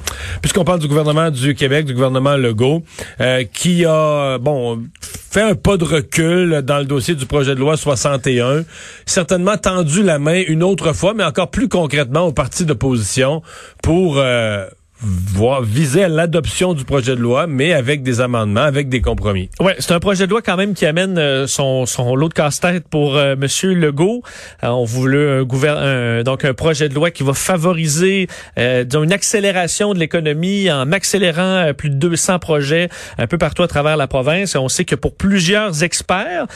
Puisqu'on 0.42 0.64
parle 0.64 0.80
du 0.80 0.88
gouvernement 0.88 1.32
du 1.32 1.56
Québec, 1.56 1.86
du 1.86 1.94
gouvernement 1.94 2.38
Legault, 2.38 2.84
euh, 3.20 3.44
qui 3.52 3.86
a 3.86 4.38
bon 4.38 4.84
fait 5.30 5.42
un 5.42 5.56
pas 5.56 5.78
de 5.78 5.84
recul 5.84 6.62
dans 6.64 6.78
le 6.80 6.86
dossier 6.86 7.16
du 7.16 7.26
projet 7.26 7.54
de 7.54 7.60
loi 7.60 7.76
61, 7.76 8.64
certainement 9.06 9.58
tendu 9.58 10.04
la 10.04 10.20
main 10.20 10.44
une 10.48 10.64
autre 10.64 10.94
fois, 10.94 11.14
mais 11.14 11.24
encore 11.24 11.52
plus 11.52 11.68
concrètement 11.68 12.22
aux 12.22 12.32
partis 12.32 12.66
d'opposition 12.66 13.42
pour 13.84 14.18
euh, 14.18 14.66
voir, 15.02 15.62
viser 15.62 16.04
à 16.04 16.08
l'adoption 16.08 16.74
du 16.74 16.84
projet 16.84 17.16
de 17.16 17.22
loi, 17.22 17.46
mais 17.46 17.74
avec 17.74 18.02
des 18.02 18.20
amendements, 18.20 18.62
avec 18.62 18.90
des 18.90 19.02
compromis. 19.02 19.50
Ouais, 19.60 19.76
c'est 19.80 19.92
un 19.92 20.00
projet 20.00 20.26
de 20.26 20.32
loi 20.32 20.42
quand 20.42 20.58
même 20.58 20.74
qui 20.74 20.86
amène 20.86 21.18
euh, 21.18 21.46
son, 21.46 21.86
son 21.86 22.16
lot 22.16 22.30
de 22.30 22.34
casse-tête 22.34 22.88
pour 22.88 23.16
euh, 23.16 23.36
Monsieur 23.36 23.74
Legault. 23.74 24.24
Euh, 24.64 24.70
on 24.70 24.86
voulait 24.86 25.40
un, 25.70 25.78
un, 25.78 26.24
donc 26.24 26.46
un 26.46 26.54
projet 26.54 26.90
de 26.90 26.96
loi 26.96 27.12
qui 27.12 27.24
va 27.24 27.34
favoriser 27.34 28.28
une 28.58 29.12
accélération 29.12 29.94
de 29.94 30.00
l'économie 30.00 30.72
en 30.72 30.92
accélérant 30.92 31.72
plus 31.78 31.90
de 31.90 31.96
200 31.96 32.40
projets 32.40 32.90
un 33.18 33.28
peu 33.28 33.38
partout 33.38 33.64
à 33.64 33.68
travers 33.68 33.98
la 33.98 34.08
province. 34.08 34.56
Et 34.56 34.58
on 34.58 34.70
sait 34.70 34.86
que 34.86 34.96
pour 34.96 35.16
plusieurs 35.16 35.84
experts, 35.84 36.48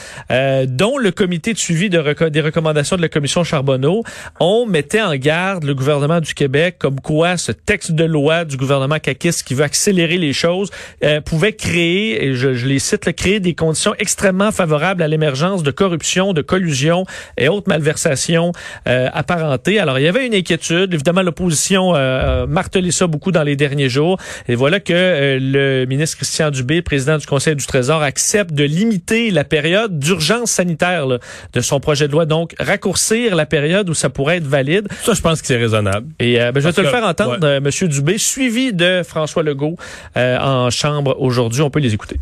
dont 0.66 0.98
le 0.98 1.10
comité 1.10 1.52
de 1.52 1.58
suivi 1.58 1.90
de 1.90 2.28
des 2.28 2.40
recommandations 2.40 2.96
de 2.96 3.02
la 3.02 3.08
commission 3.08 3.44
Charbonneau, 3.44 4.02
on 4.40 4.66
mettait 4.66 5.02
en 5.02 5.14
garde 5.14 5.64
le 5.64 5.74
gouvernement 5.74 6.20
du 6.20 6.34
Québec 6.34 6.76
comme 6.78 7.00
quoi 7.00 7.36
ce 7.36 7.52
texte 7.52 7.92
de 7.92 8.04
loi 8.04 8.31
du 8.44 8.56
gouvernement 8.56 8.98
caquiste 8.98 9.42
qui 9.44 9.54
veut 9.54 9.64
accélérer 9.64 10.18
les 10.18 10.32
choses 10.32 10.70
euh, 11.04 11.20
pouvait 11.20 11.52
créer, 11.52 12.24
et 12.24 12.34
je, 12.34 12.54
je 12.54 12.66
les 12.66 12.78
cite, 12.78 13.10
créer 13.12 13.40
des 13.40 13.54
conditions 13.54 13.94
extrêmement 13.98 14.52
favorables 14.52 15.02
à 15.02 15.08
l'émergence 15.08 15.62
de 15.62 15.70
corruption, 15.70 16.32
de 16.32 16.42
collusion 16.42 17.04
et 17.36 17.48
autres 17.48 17.68
malversations 17.68 18.52
euh, 18.86 19.08
apparentées. 19.12 19.78
Alors, 19.78 19.98
il 19.98 20.04
y 20.04 20.08
avait 20.08 20.26
une 20.26 20.34
inquiétude. 20.34 20.92
Évidemment, 20.94 21.22
l'opposition 21.22 21.94
euh, 21.94 22.46
martelé 22.46 22.90
ça 22.90 23.06
beaucoup 23.06 23.32
dans 23.32 23.42
les 23.42 23.56
derniers 23.56 23.88
jours. 23.88 24.18
Et 24.48 24.54
voilà 24.54 24.80
que 24.80 24.92
euh, 24.92 25.38
le 25.40 25.86
ministre 25.86 26.16
Christian 26.16 26.50
Dubé, 26.50 26.82
président 26.82 27.18
du 27.18 27.26
Conseil 27.26 27.56
du 27.56 27.66
Trésor, 27.66 28.02
accepte 28.02 28.52
de 28.52 28.64
limiter 28.64 29.30
la 29.30 29.44
période 29.44 29.98
d'urgence 29.98 30.50
sanitaire 30.50 31.06
là, 31.06 31.18
de 31.52 31.60
son 31.60 31.80
projet 31.80 32.06
de 32.06 32.12
loi. 32.12 32.26
Donc, 32.26 32.54
raccourcir 32.58 33.34
la 33.34 33.46
période 33.46 33.88
où 33.88 33.94
ça 33.94 34.10
pourrait 34.10 34.38
être 34.38 34.46
valide. 34.46 34.88
Ça, 35.04 35.14
je 35.14 35.20
pense 35.20 35.40
que 35.40 35.46
c'est 35.46 35.56
raisonnable. 35.56 36.06
Et 36.18 36.36
ben, 36.36 36.54
je 36.56 36.60
vais 36.60 36.72
te 36.72 36.80
le 36.80 36.88
faire 36.88 37.04
entendre, 37.04 37.60
Monsieur 37.60 37.88
Dubé, 37.88 38.18
suivi 38.22 38.72
de 38.72 39.02
François 39.06 39.42
Legault 39.42 39.76
euh, 40.16 40.38
en 40.38 40.70
Chambre 40.70 41.16
aujourd'hui. 41.18 41.62
On 41.62 41.70
peut 41.70 41.80
les 41.80 41.94
écouter. 41.94 42.18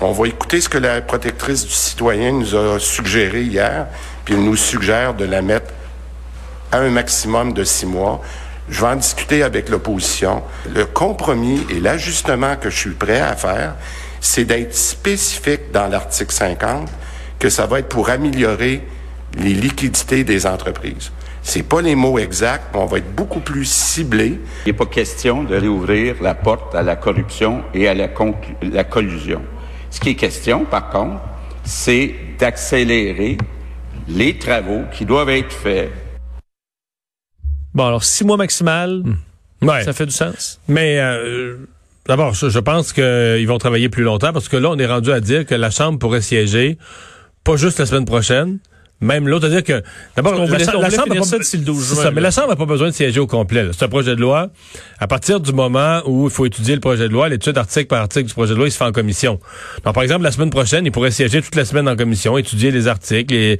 On 0.00 0.12
va 0.12 0.28
écouter 0.28 0.60
ce 0.60 0.68
que 0.68 0.78
la 0.78 1.02
protectrice 1.02 1.66
du 1.66 1.72
citoyen 1.72 2.32
nous 2.32 2.54
a 2.54 2.78
suggéré 2.78 3.42
hier, 3.42 3.86
puis 4.24 4.34
elle 4.34 4.44
nous 4.44 4.56
suggère 4.56 5.14
de 5.14 5.26
la 5.26 5.42
mettre 5.42 5.72
à 6.72 6.78
un 6.78 6.88
maximum 6.88 7.52
de 7.52 7.64
six 7.64 7.86
mois. 7.86 8.22
Je 8.70 8.80
vais 8.80 8.86
en 8.86 8.96
discuter 8.96 9.42
avec 9.42 9.68
l'opposition. 9.68 10.42
Le 10.74 10.86
compromis 10.86 11.66
et 11.68 11.80
l'ajustement 11.80 12.56
que 12.56 12.70
je 12.70 12.78
suis 12.78 12.90
prêt 12.90 13.20
à 13.20 13.36
faire, 13.36 13.74
c'est 14.20 14.44
d'être 14.44 14.74
spécifique 14.74 15.72
dans 15.72 15.88
l'article 15.88 16.32
50 16.32 16.88
que 17.38 17.50
ça 17.50 17.66
va 17.66 17.80
être 17.80 17.88
pour 17.88 18.10
améliorer 18.10 18.82
les 19.36 19.54
liquidités 19.54 20.24
des 20.24 20.46
entreprises. 20.46 21.10
C'est 21.52 21.64
pas 21.64 21.82
les 21.82 21.96
mots 21.96 22.16
exacts, 22.20 22.66
mais 22.72 22.78
on 22.78 22.86
va 22.86 22.98
être 22.98 23.12
beaucoup 23.12 23.40
plus 23.40 23.64
ciblé. 23.64 24.38
Il 24.64 24.68
n'est 24.68 24.72
pas 24.72 24.86
question 24.86 25.42
de 25.42 25.56
réouvrir 25.56 26.22
la 26.22 26.36
porte 26.36 26.76
à 26.76 26.82
la 26.84 26.94
corruption 26.94 27.64
et 27.74 27.88
à 27.88 27.94
la, 27.94 28.08
la 28.62 28.84
collusion. 28.84 29.42
Ce 29.90 29.98
qui 29.98 30.10
est 30.10 30.14
question, 30.14 30.64
par 30.64 30.90
contre, 30.90 31.20
c'est 31.64 32.14
d'accélérer 32.38 33.36
les 34.06 34.38
travaux 34.38 34.82
qui 34.92 35.04
doivent 35.04 35.30
être 35.30 35.52
faits. 35.52 35.90
Bon, 37.74 37.84
alors 37.84 38.04
six 38.04 38.24
mois 38.24 38.36
maximal, 38.36 39.02
hmm. 39.02 39.68
ouais. 39.68 39.82
ça 39.82 39.92
fait 39.92 40.06
du 40.06 40.12
sens? 40.12 40.60
Mais 40.68 41.00
euh, 41.00 41.56
d'abord, 42.06 42.32
je, 42.32 42.48
je 42.48 42.58
pense 42.60 42.92
qu'ils 42.92 43.48
vont 43.48 43.58
travailler 43.58 43.88
plus 43.88 44.04
longtemps 44.04 44.32
parce 44.32 44.48
que 44.48 44.56
là, 44.56 44.70
on 44.70 44.78
est 44.78 44.86
rendu 44.86 45.10
à 45.10 45.18
dire 45.18 45.44
que 45.44 45.56
la 45.56 45.70
Chambre 45.70 45.98
pourrait 45.98 46.22
siéger 46.22 46.78
pas 47.42 47.56
juste 47.56 47.80
la 47.80 47.86
semaine 47.86 48.04
prochaine, 48.04 48.60
même 49.00 49.28
l'autre, 49.28 49.48
c'est-à-dire 49.48 49.64
que 49.64 49.82
d'abord 50.14 50.34
la, 50.34 50.46
la, 50.46 50.90
Chambre 50.90 51.24
ça 51.24 51.38
le 51.38 51.64
12 51.64 51.94
juin, 51.94 52.02
ça, 52.02 52.10
mais 52.10 52.20
la 52.20 52.30
Chambre 52.30 52.48
n'a 52.48 52.56
pas 52.56 52.66
besoin 52.66 52.88
de 52.88 52.92
siéger 52.92 53.18
au 53.18 53.26
complet. 53.26 53.68
C'est 53.72 53.84
un 53.84 53.88
projet 53.88 54.14
de 54.14 54.20
loi. 54.20 54.50
À 54.98 55.06
partir 55.06 55.40
du 55.40 55.52
moment 55.52 56.02
où 56.04 56.26
il 56.26 56.30
faut 56.30 56.44
étudier 56.44 56.74
le 56.74 56.80
projet 56.80 57.08
de 57.08 57.12
loi, 57.12 57.28
l'étude 57.28 57.56
article 57.56 57.86
par 57.86 58.02
article 58.02 58.26
du 58.26 58.34
projet 58.34 58.52
de 58.52 58.58
loi, 58.58 58.68
il 58.68 58.70
se 58.70 58.76
fait 58.76 58.84
en 58.84 58.92
commission. 58.92 59.40
Donc, 59.84 59.94
par 59.94 60.02
exemple, 60.02 60.22
la 60.22 60.32
semaine 60.32 60.50
prochaine, 60.50 60.84
il 60.84 60.92
pourrait 60.92 61.10
siéger 61.10 61.40
toute 61.40 61.54
la 61.54 61.64
semaine 61.64 61.88
en 61.88 61.96
commission, 61.96 62.36
étudier 62.36 62.70
les 62.70 62.88
articles 62.88 63.32
et, 63.32 63.58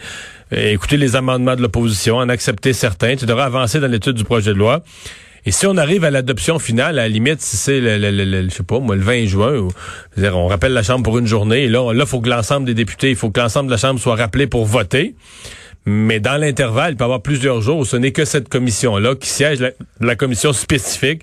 et 0.53 0.73
écouter 0.73 0.99
les 0.99 1.17
amendements 1.17 1.57
de 1.57 1.63
l'opposition, 1.63 2.17
en 2.17 2.29
accepter 2.29 2.75
certains. 2.75 3.17
Tu 3.17 3.25
devras 3.25 3.47
avancer 3.47 3.81
dans 3.81 3.91
l'étude 3.91 4.15
du 4.15 4.25
projet 4.25 4.53
de 4.53 4.59
loi. 4.59 4.83
Et 5.47 5.53
si 5.53 5.67
on 5.67 5.77
arrive 5.77 6.05
à 6.05 6.11
l'adoption 6.11 6.59
finale, 6.59 6.99
à 6.99 7.03
la 7.03 7.09
limite, 7.09 7.41
si 7.41 7.57
c'est 7.57 7.81
le, 7.81 7.99
le, 7.99 8.11
le, 8.11 8.49
je 8.49 8.55
sais 8.55 8.63
pas, 8.63 8.79
moi, 8.79 8.97
le 8.97 9.03
20 9.03 9.27
juin, 9.27 9.57
ou, 9.57 9.71
on 10.23 10.47
rappelle 10.47 10.73
la 10.73 10.83
Chambre 10.83 11.03
pour 11.03 11.19
une 11.19 11.27
journée, 11.27 11.65
et 11.65 11.69
là, 11.69 11.93
là, 11.93 12.07
faut 12.07 12.21
que 12.21 12.29
l'ensemble 12.29 12.67
des 12.67 12.75
députés, 12.75 13.11
il 13.11 13.17
faut 13.17 13.31
que 13.31 13.41
l'ensemble 13.41 13.67
de 13.67 13.73
la 13.73 13.79
Chambre 13.79 13.99
soit 14.01 14.17
rappelé 14.17 14.47
pour 14.47 14.67
voter. 14.67 15.15
Mais 15.87 16.21
dans 16.21 16.37
l'intervalle, 16.37 16.93
il 16.93 16.97
peut 16.97 17.05
y 17.05 17.07
avoir 17.07 17.23
plusieurs 17.23 17.63
jours. 17.63 17.87
Ce 17.87 17.97
n'est 17.97 18.13
que 18.13 18.27
cette 18.27 18.51
commission-là 18.51 19.15
qui 19.15 19.29
siège, 19.31 19.61
la, 19.61 19.71
la 20.01 20.15
commission 20.15 20.53
spécifique, 20.53 21.23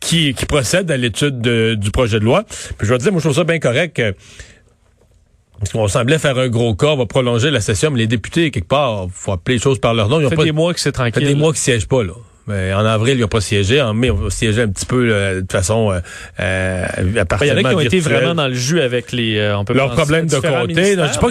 qui, 0.00 0.32
qui 0.32 0.46
procède 0.46 0.90
à 0.90 0.96
l'étude 0.96 1.40
du 1.40 1.90
projet 1.90 2.18
de 2.18 2.24
loi. 2.24 2.44
Puis 2.78 2.86
je 2.86 2.92
vais 2.92 2.98
te 2.98 3.02
dire, 3.02 3.12
moi, 3.12 3.20
je 3.20 3.24
trouve 3.24 3.36
ça 3.36 3.44
bien 3.44 3.58
correct. 3.58 4.00
Parce 5.58 5.72
qu'on 5.72 5.88
semblait 5.88 6.18
faire 6.18 6.38
un 6.38 6.48
gros 6.48 6.74
cas, 6.74 6.88
on 6.88 6.96
va 6.96 7.06
prolonger 7.06 7.50
la 7.50 7.60
session, 7.60 7.90
mais 7.90 7.98
les 7.98 8.06
députés, 8.06 8.50
quelque 8.50 8.68
part, 8.68 9.08
faut 9.12 9.32
appeler 9.32 9.56
les 9.56 9.62
choses 9.62 9.80
par 9.80 9.92
leur 9.92 10.08
nom. 10.08 10.20
Ils 10.20 10.26
ont 10.26 10.30
fait 10.30 10.36
pas, 10.36 10.44
des 10.44 10.52
mois 10.52 10.72
que 10.72 10.80
c'est 10.80 10.92
tranquille. 10.92 11.22
fait 11.22 11.28
des 11.28 11.34
mois 11.34 11.52
qu'ils 11.52 11.60
siègent 11.60 11.88
pas, 11.88 12.04
là. 12.04 12.12
Mais 12.48 12.72
en 12.72 12.84
avril, 12.84 13.16
il 13.16 13.20
n'a 13.20 13.28
pas 13.28 13.42
siégé. 13.42 13.80
En 13.82 13.92
mai, 13.92 14.10
on 14.10 14.14
va 14.14 14.30
siéger 14.30 14.62
un 14.62 14.68
petit 14.68 14.86
peu 14.86 15.10
euh, 15.10 15.42
de 15.42 15.52
façon 15.52 15.92
euh, 15.92 16.00
euh 16.40 16.86
Il 17.42 17.46
y 17.46 17.52
en 17.52 17.56
a 17.56 17.62
qui 17.62 17.74
ont 17.74 17.80
été 17.80 18.00
vraiment 18.00 18.34
dans 18.34 18.48
le 18.48 18.54
jus 18.54 18.80
avec 18.80 19.12
les 19.12 19.36
euh, 19.36 19.58
on 19.58 19.64
peut 19.64 19.74
Leurs 19.74 19.92
problèmes 19.92 20.26
de 20.26 20.36
côté. 20.36 20.96
Non, 20.96 21.06
je 21.06 21.12
dis 21.12 21.18
pas 21.18 21.30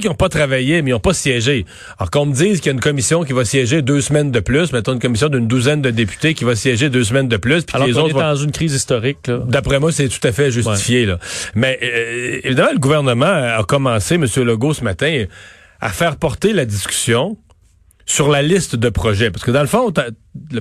qu'ils 0.00 0.08
n'ont 0.08 0.14
pas, 0.14 0.28
travaillé, 0.28 0.82
mais 0.82 0.90
ils 0.90 0.92
n'ont 0.92 1.00
pas 1.00 1.14
siégé. 1.14 1.66
Alors 1.98 2.10
qu'on 2.10 2.26
me 2.26 2.34
dise 2.34 2.60
qu'il 2.60 2.66
y 2.66 2.68
a 2.70 2.72
une 2.72 2.80
commission 2.80 3.22
qui 3.22 3.32
va 3.32 3.44
siéger 3.44 3.80
deux 3.80 4.00
semaines 4.00 4.32
de 4.32 4.40
plus, 4.40 4.72
mettons 4.72 4.92
une 4.92 4.98
commission 4.98 5.28
d'une 5.28 5.46
douzaine 5.46 5.82
de 5.82 5.90
députés 5.90 6.34
qui 6.34 6.44
va 6.44 6.56
siéger 6.56 6.90
deux 6.90 7.04
semaines 7.04 7.28
de 7.28 7.36
plus, 7.36 7.62
puis 7.62 7.76
Alors 7.76 7.86
les 7.86 7.96
autres 7.96 8.18
est 8.18 8.20
dans 8.20 8.36
une 8.36 8.52
crise 8.52 8.74
historique. 8.74 9.30
D'après 9.46 9.78
moi, 9.78 9.92
c'est 9.92 10.08
tout 10.08 10.26
à 10.26 10.32
fait 10.32 10.50
justifié. 10.50 11.06
Là. 11.06 11.18
Mais 11.54 11.78
euh, 11.82 12.40
évidemment, 12.42 12.72
le 12.72 12.78
gouvernement 12.78 13.26
a 13.26 13.62
commencé, 13.62 14.16
M. 14.16 14.26
Legault, 14.36 14.74
ce 14.74 14.82
matin, 14.82 15.24
à 15.80 15.90
faire 15.90 16.16
porter 16.16 16.52
la 16.52 16.64
discussion 16.64 17.36
sur 18.10 18.28
la 18.28 18.42
liste 18.42 18.74
de 18.74 18.88
projets. 18.88 19.30
Parce 19.30 19.44
que 19.44 19.52
dans 19.52 19.60
le 19.60 19.68
fond, 19.68 19.92
le 20.50 20.60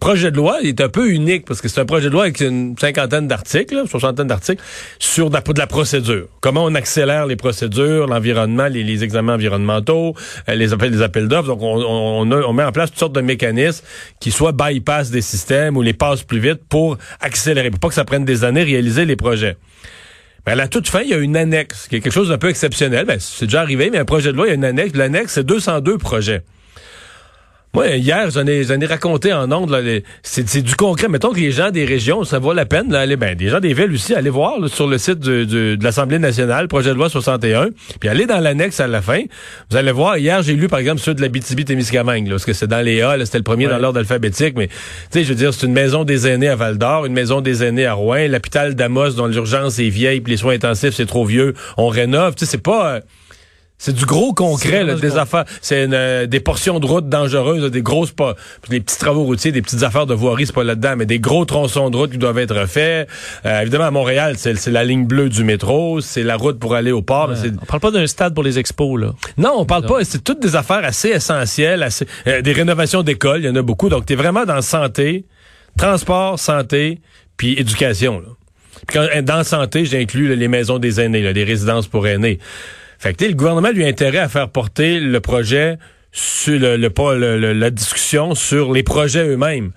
projet 0.00 0.30
de 0.30 0.36
loi 0.36 0.60
est 0.62 0.80
un 0.82 0.88
peu 0.88 1.10
unique 1.10 1.46
parce 1.46 1.60
que 1.60 1.68
c'est 1.68 1.80
un 1.80 1.86
projet 1.86 2.08
de 2.08 2.12
loi 2.12 2.24
avec 2.24 2.40
une 2.40 2.76
cinquantaine 2.78 3.26
d'articles, 3.26 3.88
soixantaine 3.88 4.26
d'articles 4.26 4.62
sur 4.98 5.30
de 5.30 5.34
la, 5.34 5.40
de 5.40 5.58
la, 5.58 5.66
procédure. 5.66 6.28
Comment 6.40 6.64
on 6.64 6.74
accélère 6.74 7.26
les 7.26 7.36
procédures, 7.36 8.06
l'environnement, 8.06 8.66
les, 8.66 9.02
examens 9.02 9.34
environnementaux, 9.34 10.14
euh, 10.48 10.54
les 10.54 10.72
appels, 10.72 11.28
d'offres. 11.28 11.48
Donc, 11.48 11.60
on, 11.62 12.52
met 12.52 12.64
en 12.64 12.72
place 12.72 12.90
toutes 12.90 12.98
sortes 12.98 13.14
de 13.14 13.22
mécanismes 13.22 13.84
qui 14.20 14.30
soient 14.30 14.52
bypass 14.52 15.10
des 15.10 15.22
systèmes 15.22 15.78
ou 15.78 15.82
les 15.82 15.94
passent 15.94 16.22
plus 16.22 16.40
vite 16.40 16.60
pour 16.68 16.98
accélérer, 17.20 17.70
pour 17.70 17.80
pas 17.80 17.88
que 17.88 17.94
ça 17.94 18.04
prenne 18.04 18.26
des 18.26 18.44
années 18.44 18.62
réaliser 18.62 19.06
les 19.06 19.16
projets. 19.16 19.56
Ben, 20.44 20.52
à 20.52 20.54
la 20.54 20.68
toute 20.68 20.88
fin, 20.88 21.00
il 21.00 21.08
y 21.08 21.14
a 21.14 21.18
une 21.18 21.36
annexe, 21.36 21.88
qui 21.88 21.96
est 21.96 22.00
quelque 22.00 22.12
chose 22.12 22.28
d'un 22.28 22.38
peu 22.38 22.50
exceptionnel. 22.50 23.06
Ben, 23.06 23.18
c'est 23.18 23.46
déjà 23.46 23.62
arrivé, 23.62 23.90
mais 23.90 23.98
un 23.98 24.04
projet 24.04 24.32
de 24.32 24.36
loi, 24.36 24.46
il 24.46 24.50
y 24.50 24.52
a 24.52 24.56
une 24.56 24.64
annexe. 24.64 24.96
L'annexe, 24.96 25.32
c'est 25.34 25.44
202 25.44 25.96
projets. 25.96 26.42
Moi, 27.72 27.86
hier, 27.90 28.28
j'en 28.30 28.46
ai, 28.48 28.64
j'en 28.64 28.80
ai 28.80 28.86
raconté 28.86 29.32
en 29.32 29.50
ondes. 29.52 29.72
C'est, 30.24 30.60
du 30.60 30.74
concret. 30.74 31.06
Mettons 31.06 31.30
que 31.30 31.38
les 31.38 31.52
gens 31.52 31.70
des 31.70 31.84
régions, 31.84 32.24
ça 32.24 32.40
vaut 32.40 32.52
la 32.52 32.66
peine 32.66 32.88
d'aller, 32.88 33.16
ben, 33.16 33.36
des 33.36 33.48
gens 33.48 33.60
des 33.60 33.74
villes 33.74 33.92
aussi, 33.92 34.12
aller 34.12 34.30
voir 34.30 34.56
sur 34.68 34.88
le 34.88 34.98
site 34.98 35.20
de 35.20 35.78
l'Assemblée 35.80 36.18
nationale, 36.18 36.66
projet 36.66 36.90
de 36.90 36.94
loi 36.94 37.08
61, 37.08 37.68
puis 38.00 38.08
aller 38.08 38.26
dans 38.26 38.40
l'annexe 38.40 38.80
à 38.80 38.88
la 38.88 39.00
fin. 39.00 39.22
Vous 39.70 39.76
allez 39.76 39.92
voir, 39.92 40.18
hier, 40.18 40.42
j'ai 40.42 40.54
lu, 40.54 40.66
par 40.66 40.80
exemple, 40.80 41.00
ceux 41.00 41.14
de 41.14 41.22
la 41.22 41.28
BTB-Témiscamingue, 41.28 42.28
parce 42.28 42.44
que 42.44 42.52
c'est 42.52 42.66
dans 42.66 42.84
les 42.84 43.02
A, 43.02 43.24
c'était 43.24 43.38
le 43.38 43.44
premier 43.44 43.68
dans 43.68 43.78
l'ordre 43.78 44.00
alphabétique, 44.00 44.54
mais, 44.56 44.66
tu 44.66 44.74
sais, 45.10 45.22
je 45.22 45.28
veux 45.28 45.36
dire, 45.36 45.54
c'est 45.54 45.66
une 45.66 45.72
maison 45.72 46.02
des 46.02 46.26
aînés 46.26 46.48
à 46.48 46.56
Val-d'Or, 46.56 47.06
une 47.06 47.12
maison 47.12 47.40
des 47.40 47.62
aînés 47.62 47.86
à 47.86 47.94
Rouen, 47.94 48.26
l'hôpital 48.26 48.74
d'Amos, 48.74 49.10
dont 49.10 49.26
l'urgence 49.26 49.78
est 49.78 49.90
vieille, 49.90 50.20
puis 50.20 50.32
les 50.32 50.38
soins 50.38 50.54
intensifs, 50.54 50.94
c'est 50.94 51.06
trop 51.06 51.24
vieux, 51.24 51.54
on 51.76 51.86
rénove. 51.86 52.34
Tu 52.34 52.44
sais, 52.44 52.50
c'est 52.50 52.62
pas... 52.62 52.94
Euh, 52.94 53.00
c'est 53.82 53.94
du 53.94 54.04
gros 54.04 54.34
concret, 54.34 54.84
là, 54.84 54.94
des 54.94 55.16
affaires. 55.16 55.46
C'est 55.62 55.88
euh, 55.90 56.26
des 56.26 56.40
portions 56.40 56.80
de 56.80 56.86
route 56.86 57.08
dangereuses, 57.08 57.70
des 57.70 57.80
grosses 57.80 58.10
pas, 58.10 58.36
des 58.68 58.78
petits 58.80 58.98
travaux 58.98 59.24
routiers, 59.24 59.52
des 59.52 59.62
petites 59.62 59.82
affaires 59.82 60.04
de 60.04 60.12
voirie, 60.12 60.44
c'est 60.44 60.54
pas 60.54 60.64
là-dedans, 60.64 60.96
mais 60.98 61.06
des 61.06 61.18
gros 61.18 61.46
tronçons 61.46 61.88
de 61.88 61.96
route 61.96 62.10
qui 62.10 62.18
doivent 62.18 62.36
être 62.36 62.68
faits. 62.68 63.08
Euh, 63.46 63.62
évidemment, 63.62 63.86
à 63.86 63.90
Montréal, 63.90 64.34
c'est 64.36 64.66
la 64.66 64.84
ligne 64.84 65.06
bleue 65.06 65.30
du 65.30 65.44
métro, 65.44 66.02
c'est 66.02 66.22
la 66.22 66.36
route 66.36 66.58
pour 66.58 66.74
aller 66.74 66.92
au 66.92 67.00
port. 67.00 67.30
Ouais. 67.30 67.50
on 67.58 67.64
parle 67.64 67.80
pas 67.80 67.90
d'un 67.90 68.06
stade 68.06 68.34
pour 68.34 68.44
les 68.44 68.58
expos, 68.58 69.00
là. 69.00 69.14
Non, 69.38 69.54
on 69.56 69.64
parle 69.64 69.86
pas. 69.86 70.04
C'est 70.04 70.22
toutes 70.22 70.40
des 70.40 70.56
affaires 70.56 70.84
assez 70.84 71.08
essentielles, 71.08 71.82
assez, 71.82 72.06
euh, 72.26 72.42
des 72.42 72.52
rénovations 72.52 73.02
d'écoles, 73.02 73.40
il 73.40 73.46
y 73.46 73.48
en 73.48 73.56
a 73.56 73.62
beaucoup. 73.62 73.88
Donc, 73.88 74.04
tu 74.04 74.12
es 74.12 74.16
vraiment 74.16 74.44
dans 74.44 74.60
santé, 74.60 75.24
transport, 75.78 76.38
santé, 76.38 77.00
puis 77.38 77.58
éducation. 77.58 78.20
Là. 78.20 78.28
Puis 78.86 78.98
quand, 78.98 79.22
dans 79.22 79.42
santé, 79.42 79.86
j'inclus 79.86 80.36
les 80.36 80.48
maisons 80.48 80.78
des 80.78 81.00
aînés, 81.00 81.22
là, 81.22 81.32
les 81.32 81.44
résidences 81.44 81.86
pour 81.86 82.06
aînés. 82.06 82.38
Fait 83.00 83.14
que 83.14 83.24
le 83.24 83.32
gouvernement 83.32 83.70
lui 83.70 83.82
a 83.82 83.88
intérêt 83.88 84.18
à 84.18 84.28
faire 84.28 84.50
porter 84.50 85.00
le 85.00 85.20
projet 85.20 85.78
sur 86.12 86.60
le, 86.60 86.76
le, 86.76 87.52
la 87.54 87.70
discussion 87.70 88.34
sur 88.34 88.74
les 88.74 88.82
projets 88.82 89.26
eux-mêmes. 89.26 89.72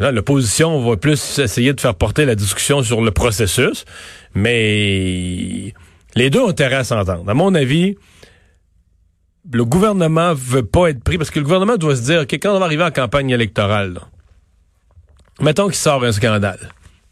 L'opposition 0.00 0.80
va 0.80 0.96
plus 0.96 1.38
essayer 1.38 1.72
de 1.72 1.80
faire 1.80 1.94
porter 1.94 2.24
la 2.24 2.34
discussion 2.34 2.82
sur 2.82 3.00
le 3.00 3.12
processus, 3.12 3.84
mais 4.34 5.72
les 6.16 6.30
deux 6.30 6.40
ont 6.40 6.48
intérêt 6.48 6.76
à 6.76 6.84
s'entendre. 6.84 7.30
À 7.30 7.34
mon 7.34 7.54
avis, 7.54 7.96
le 9.52 9.64
gouvernement 9.64 10.34
veut 10.34 10.66
pas 10.66 10.88
être 10.88 11.02
pris 11.04 11.16
parce 11.16 11.30
que 11.30 11.38
le 11.38 11.44
gouvernement 11.44 11.76
doit 11.76 11.94
se 11.94 12.02
dire, 12.02 12.22
OK, 12.22 12.32
quand 12.34 12.56
on 12.56 12.58
va 12.58 12.64
arriver 12.64 12.82
en 12.82 12.90
campagne 12.90 13.30
électorale, 13.30 13.94
là, 13.94 14.08
mettons 15.40 15.66
qu'il 15.66 15.76
sort 15.76 16.02
un 16.02 16.10
scandale. 16.10 16.70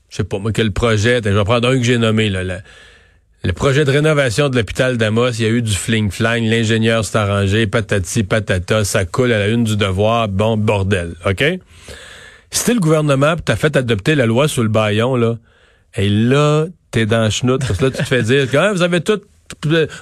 Je 0.09 0.17
sais 0.17 0.25
pas, 0.25 0.41
moi, 0.41 0.51
quel 0.51 0.73
projet, 0.73 1.21
je 1.25 1.31
vais 1.31 1.45
prendre 1.45 1.69
un 1.69 1.79
que 1.79 1.85
j'ai 1.85 1.99
nommé, 1.99 2.31
là, 2.31 2.43
le 3.45 3.53
projet 3.53 3.85
de 3.85 3.91
rénovation 3.91 4.49
de 4.49 4.57
l'hôpital 4.57 4.97
d'Amos, 4.97 5.31
il 5.31 5.43
y 5.43 5.47
a 5.47 5.51
eu 5.51 5.63
du 5.63 5.73
fling-flang, 5.73 6.43
l'ingénieur 6.49 7.05
s'est 7.05 7.19
arrangé, 7.19 7.67
patati 7.67 8.25
patata, 8.25 8.85
ça 8.85 9.05
coule 9.05 9.33
à 9.33 9.39
la 9.39 9.49
une 9.49 9.65
du 9.65 9.77
devoir, 9.77 10.29
bon 10.29 10.57
bordel, 10.57 11.15
OK? 11.25 11.45
Si 12.51 12.75
le 12.75 12.81
gouvernement, 12.81 13.37
t'as 13.37 13.57
fait 13.57 13.77
adopter 13.77 14.15
la 14.15 14.27
loi 14.27 14.49
sur 14.49 14.63
le 14.63 14.69
baillon, 14.69 15.17
là, 15.17 15.37
et 15.95 16.09
là, 16.09 16.67
t'es 16.91 17.07
dans 17.07 17.25
le 17.25 17.31
chenoute, 17.31 17.61
parce 17.67 17.79
que 17.79 17.85
là, 17.85 17.91
tu 17.91 17.99
te 17.99 18.03
fais 18.03 18.23
dire, 18.23 18.49
quand 18.53 18.73
vous 18.73 18.83
avez 18.83 19.01
tout 19.01 19.21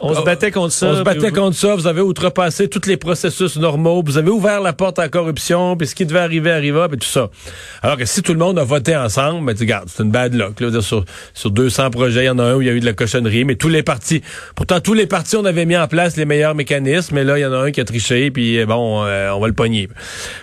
on 0.00 0.14
se 0.14 0.22
battait 0.22 0.50
contre 0.50 0.72
ça. 0.72 0.88
On 0.88 0.96
se 0.96 1.02
battait 1.02 1.30
contre 1.30 1.56
ça. 1.56 1.74
Vous 1.74 1.86
avez 1.86 2.00
outrepassé 2.00 2.68
tous 2.68 2.86
les 2.86 2.96
processus 2.96 3.56
normaux. 3.56 4.02
Vous 4.04 4.18
avez 4.18 4.30
ouvert 4.30 4.60
la 4.60 4.72
porte 4.72 4.98
à 4.98 5.02
la 5.02 5.08
corruption. 5.08 5.76
Puis 5.76 5.88
ce 5.88 5.94
qui 5.94 6.06
devait 6.06 6.20
arriver 6.20 6.50
arriva. 6.50 6.88
Puis 6.88 6.98
tout 6.98 7.06
ça. 7.06 7.30
Alors 7.82 7.96
que 7.96 8.04
si 8.04 8.22
tout 8.22 8.32
le 8.32 8.38
monde 8.38 8.58
a 8.58 8.64
voté 8.64 8.96
ensemble, 8.96 9.46
ben, 9.46 9.54
tu 9.54 9.62
regardes, 9.62 9.88
c'est 9.88 10.02
une 10.02 10.10
bad 10.10 10.34
luck. 10.34 10.60
Là, 10.60 10.80
sur, 10.80 11.04
sur 11.34 11.50
200 11.50 11.90
projets, 11.90 12.24
il 12.24 12.26
y 12.26 12.30
en 12.30 12.38
a 12.38 12.44
un 12.44 12.54
où 12.54 12.62
il 12.62 12.66
y 12.66 12.70
a 12.70 12.72
eu 12.72 12.80
de 12.80 12.86
la 12.86 12.92
cochonnerie. 12.92 13.44
Mais 13.44 13.56
tous 13.56 13.68
les 13.68 13.82
partis, 13.82 14.22
pourtant 14.54 14.80
tous 14.80 14.94
les 14.94 15.06
partis, 15.06 15.36
on 15.36 15.44
avait 15.44 15.66
mis 15.66 15.76
en 15.76 15.88
place 15.88 16.16
les 16.16 16.24
meilleurs 16.24 16.54
mécanismes. 16.54 17.14
Mais 17.14 17.24
là, 17.24 17.38
il 17.38 17.42
y 17.42 17.46
en 17.46 17.52
a 17.52 17.58
un 17.58 17.70
qui 17.70 17.80
a 17.80 17.84
triché. 17.84 18.30
Puis 18.30 18.58
euh, 18.58 18.66
bon, 18.66 19.04
euh, 19.04 19.30
on 19.30 19.40
va 19.40 19.46
le 19.46 19.54
pogner. 19.54 19.88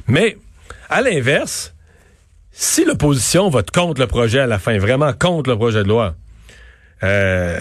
Mais 0.08 0.38
à 0.89 1.01
l'inverse, 1.01 1.74
si 2.51 2.86
l'opposition 2.86 3.50
vote 3.50 3.72
contre 3.72 4.01
le 4.01 4.08
projet 4.08 4.39
à 4.39 4.48
la 4.48 4.60
fin, 4.60 4.77
vraiment 4.77 5.13
contre 5.13 5.50
le 5.50 5.58
projet 5.58 5.84
de 5.84 5.88
loi, 5.88 6.15
euh, 7.03 7.60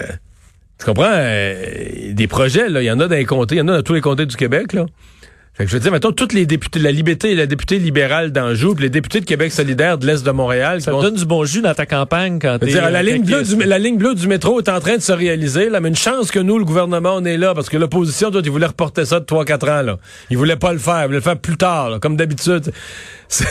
tu 0.81 0.87
comprends? 0.87 1.11
Euh, 1.13 2.13
des 2.13 2.27
projets, 2.27 2.67
là, 2.67 2.81
il 2.81 2.85
y 2.85 2.91
en 2.91 2.99
a 2.99 3.07
dans 3.07 3.15
les 3.15 3.25
comtés, 3.25 3.55
il 3.55 3.57
y 3.59 3.61
en 3.61 3.67
a 3.67 3.77
dans 3.77 3.83
tous 3.83 3.93
les 3.93 4.01
comtés 4.01 4.25
du 4.25 4.35
Québec, 4.35 4.73
là. 4.73 4.85
Fait 5.53 5.65
que 5.65 5.69
je 5.69 5.75
veux 5.75 5.81
dire, 5.81 5.91
mettons, 5.91 6.11
toutes 6.11 6.31
les 6.31 6.45
députés, 6.45 6.79
la 6.79 6.93
Liberté, 6.93 7.35
la 7.35 7.45
députée 7.45 7.77
libérale 7.77 8.31
d'Anjou, 8.31 8.73
les 8.79 8.89
députés 8.89 9.19
de 9.19 9.25
Québec 9.25 9.51
solidaire 9.51 9.97
de 9.97 10.07
l'Est 10.07 10.25
de 10.25 10.31
Montréal. 10.31 10.81
Ça 10.81 10.91
donne 10.91 11.15
du 11.15 11.25
bon 11.25 11.43
jus 11.43 11.61
dans 11.61 11.73
ta 11.73 11.85
campagne 11.85 12.39
quand 12.39 12.57
t'es... 12.57 12.71
La, 12.71 12.87
euh, 12.87 13.01
ligne 13.01 13.23
bleue 13.23 13.43
du, 13.43 13.55
la 13.57 13.77
ligne 13.77 13.97
bleue 13.97 14.15
du 14.15 14.27
métro 14.27 14.59
est 14.59 14.69
en 14.69 14.79
train 14.79 14.95
de 14.95 15.01
se 15.01 15.11
réaliser, 15.11 15.69
là, 15.69 15.81
mais 15.81 15.89
une 15.89 15.95
chance 15.95 16.31
que 16.31 16.39
nous, 16.39 16.57
le 16.57 16.63
gouvernement, 16.63 17.15
on 17.17 17.25
est 17.25 17.37
là, 17.37 17.53
parce 17.53 17.69
que 17.69 17.77
l'opposition, 17.77 18.31
toi, 18.31 18.41
ils 18.43 18.49
voulaient 18.49 18.65
reporter 18.65 19.03
ça 19.05 19.19
de 19.19 19.25
3-4 19.25 19.69
ans, 19.69 19.81
là. 19.83 19.97
Ils 20.29 20.37
voulaient 20.37 20.55
pas 20.55 20.71
le 20.71 20.79
faire, 20.79 21.01
ils 21.01 21.07
voulaient 21.07 21.17
le 21.17 21.21
faire 21.21 21.37
plus 21.37 21.57
tard, 21.57 21.89
là, 21.89 21.99
comme 21.99 22.15
d'habitude. 22.15 22.71
tu 23.29 23.43